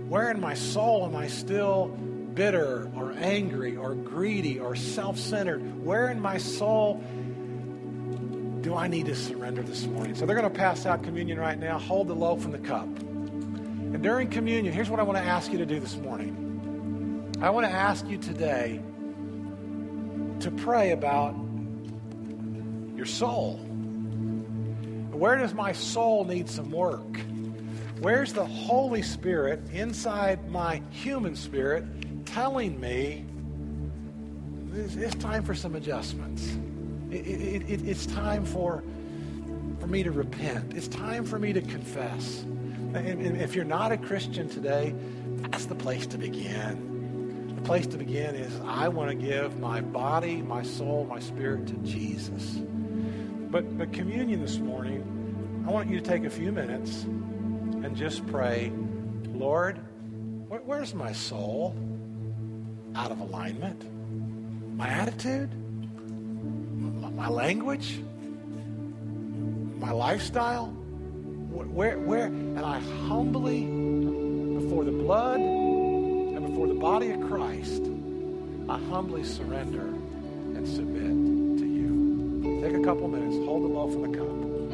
Where 0.08 0.30
in 0.30 0.40
my 0.40 0.54
soul 0.54 1.04
am 1.04 1.14
I 1.14 1.26
still 1.26 1.88
bitter 2.32 2.90
or 2.96 3.12
angry 3.12 3.76
or 3.76 3.94
greedy 3.94 4.58
or 4.58 4.74
self 4.74 5.18
centered? 5.18 5.84
Where 5.84 6.08
in 6.08 6.18
my 6.18 6.38
soul 6.38 7.04
do 8.68 8.76
I 8.76 8.86
need 8.86 9.06
to 9.06 9.16
surrender 9.16 9.62
this 9.62 9.86
morning? 9.86 10.14
So 10.14 10.26
they're 10.26 10.36
going 10.36 10.52
to 10.52 10.58
pass 10.58 10.84
out 10.84 11.02
communion 11.02 11.40
right 11.40 11.58
now. 11.58 11.78
Hold 11.78 12.08
the 12.08 12.14
loaf 12.14 12.44
and 12.44 12.52
the 12.52 12.58
cup. 12.58 12.84
And 12.84 14.02
during 14.02 14.28
communion, 14.28 14.74
here's 14.74 14.90
what 14.90 15.00
I 15.00 15.04
want 15.04 15.16
to 15.16 15.24
ask 15.24 15.50
you 15.50 15.56
to 15.56 15.64
do 15.64 15.80
this 15.80 15.96
morning. 15.96 17.32
I 17.40 17.48
want 17.48 17.64
to 17.64 17.72
ask 17.72 18.06
you 18.06 18.18
today 18.18 18.82
to 20.40 20.50
pray 20.50 20.90
about 20.90 21.34
your 22.94 23.06
soul. 23.06 23.56
Where 25.12 25.36
does 25.36 25.54
my 25.54 25.72
soul 25.72 26.26
need 26.26 26.50
some 26.50 26.70
work? 26.70 27.18
Where's 28.00 28.34
the 28.34 28.44
Holy 28.44 29.00
Spirit 29.00 29.62
inside 29.72 30.50
my 30.50 30.82
human 30.90 31.36
spirit 31.36 31.86
telling 32.26 32.78
me 32.78 33.24
it's 34.74 35.14
time 35.14 35.42
for 35.42 35.54
some 35.54 35.74
adjustments? 35.74 36.58
It, 37.10 37.26
it, 37.26 37.70
it, 37.70 37.88
it's 37.88 38.06
time 38.06 38.44
for, 38.44 38.82
for 39.80 39.86
me 39.86 40.02
to 40.02 40.10
repent. 40.10 40.74
It's 40.74 40.88
time 40.88 41.24
for 41.24 41.38
me 41.38 41.52
to 41.52 41.60
confess. 41.60 42.42
And 42.94 43.36
if 43.36 43.54
you're 43.54 43.64
not 43.64 43.92
a 43.92 43.96
Christian 43.96 44.48
today, 44.48 44.94
that's 45.36 45.66
the 45.66 45.74
place 45.74 46.06
to 46.08 46.18
begin. 46.18 47.54
The 47.54 47.62
place 47.62 47.86
to 47.88 47.98
begin 47.98 48.34
is 48.34 48.52
I 48.66 48.88
want 48.88 49.10
to 49.10 49.14
give 49.14 49.58
my 49.58 49.80
body, 49.80 50.42
my 50.42 50.62
soul, 50.62 51.06
my 51.08 51.20
spirit 51.20 51.66
to 51.68 51.74
Jesus. 51.78 52.60
But, 53.50 53.76
but 53.78 53.92
communion 53.92 54.40
this 54.40 54.58
morning, 54.58 55.64
I 55.66 55.70
want 55.70 55.88
you 55.88 55.98
to 55.98 56.04
take 56.04 56.24
a 56.24 56.30
few 56.30 56.52
minutes 56.52 57.04
and 57.04 57.96
just 57.96 58.26
pray, 58.26 58.72
Lord, 59.26 59.78
where, 60.48 60.60
where's 60.60 60.94
my 60.94 61.12
soul 61.12 61.74
out 62.94 63.10
of 63.10 63.20
alignment? 63.20 63.84
My 64.76 64.88
attitude? 64.88 65.50
My, 67.18 67.28
language? 67.28 68.00
My 69.80 69.90
lifestyle? 69.90 70.66
Where, 70.66 71.98
where, 71.98 72.26
and 72.26 72.60
I 72.60 72.78
humbly, 73.08 73.62
before 74.60 74.84
the 74.84 74.92
blood 74.92 75.40
and 75.40 76.46
before 76.46 76.68
the 76.68 76.74
body 76.74 77.10
of 77.10 77.20
Christ, 77.22 77.82
I 78.68 78.78
humbly 78.90 79.24
surrender 79.24 79.86
and 79.86 80.66
submit 80.66 81.58
to 81.58 81.66
you. 81.66 82.60
Take 82.62 82.80
a 82.80 82.84
couple 82.84 83.08
minutes, 83.08 83.34
hold 83.44 83.64
the 83.64 83.68
loaf 83.68 83.94
and 83.94 84.14
the 84.14 84.18
cup. 84.18 84.67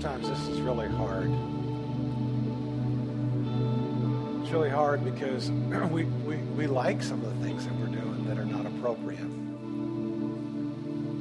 Sometimes 0.00 0.28
this 0.28 0.48
is 0.48 0.60
really 0.60 0.88
hard. 0.88 1.30
It's 4.42 4.52
really 4.52 4.68
hard 4.68 5.02
because 5.02 5.50
we, 5.90 6.04
we, 6.04 6.36
we 6.36 6.66
like 6.66 7.02
some 7.02 7.24
of 7.24 7.38
the 7.38 7.46
things 7.46 7.64
that 7.64 7.74
we're 7.76 7.86
doing 7.86 8.26
that 8.26 8.36
are 8.38 8.44
not 8.44 8.66
appropriate. 8.66 9.20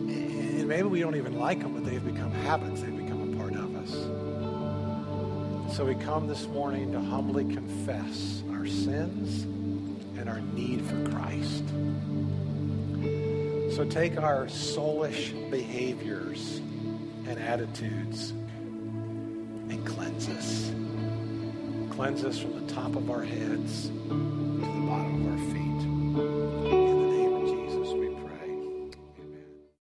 And 0.09 0.67
maybe 0.67 0.89
we 0.89 0.99
don't 0.99 1.15
even 1.15 1.39
like 1.39 1.61
them, 1.61 1.73
but 1.73 1.85
they've 1.85 2.03
become 2.03 2.31
habits. 2.31 2.81
They've 2.81 2.97
become 2.97 3.33
a 3.33 3.37
part 3.37 3.53
of 3.53 3.73
us. 3.77 3.91
So 5.77 5.85
we 5.85 5.95
come 5.95 6.27
this 6.27 6.45
morning 6.47 6.91
to 6.91 6.99
humbly 6.99 7.45
confess 7.45 8.43
our 8.51 8.67
sins 8.67 9.43
and 10.19 10.27
our 10.27 10.41
need 10.41 10.81
for 10.81 11.01
Christ. 11.11 11.63
So 13.73 13.85
take 13.89 14.17
our 14.17 14.47
soulish 14.47 15.31
behaviors 15.49 16.57
and 17.25 17.39
attitudes 17.39 18.33
Cleanse 21.95 22.25
us 22.25 22.37
from 22.37 22.53
the 22.65 22.73
top 22.73 22.97
of 22.97 23.09
our 23.09 23.23
heads 23.23 23.87
to 23.87 23.91
the 24.09 24.65
bottom 24.85 25.25
of 25.25 25.31
our 25.31 25.53
feet. 25.53 25.64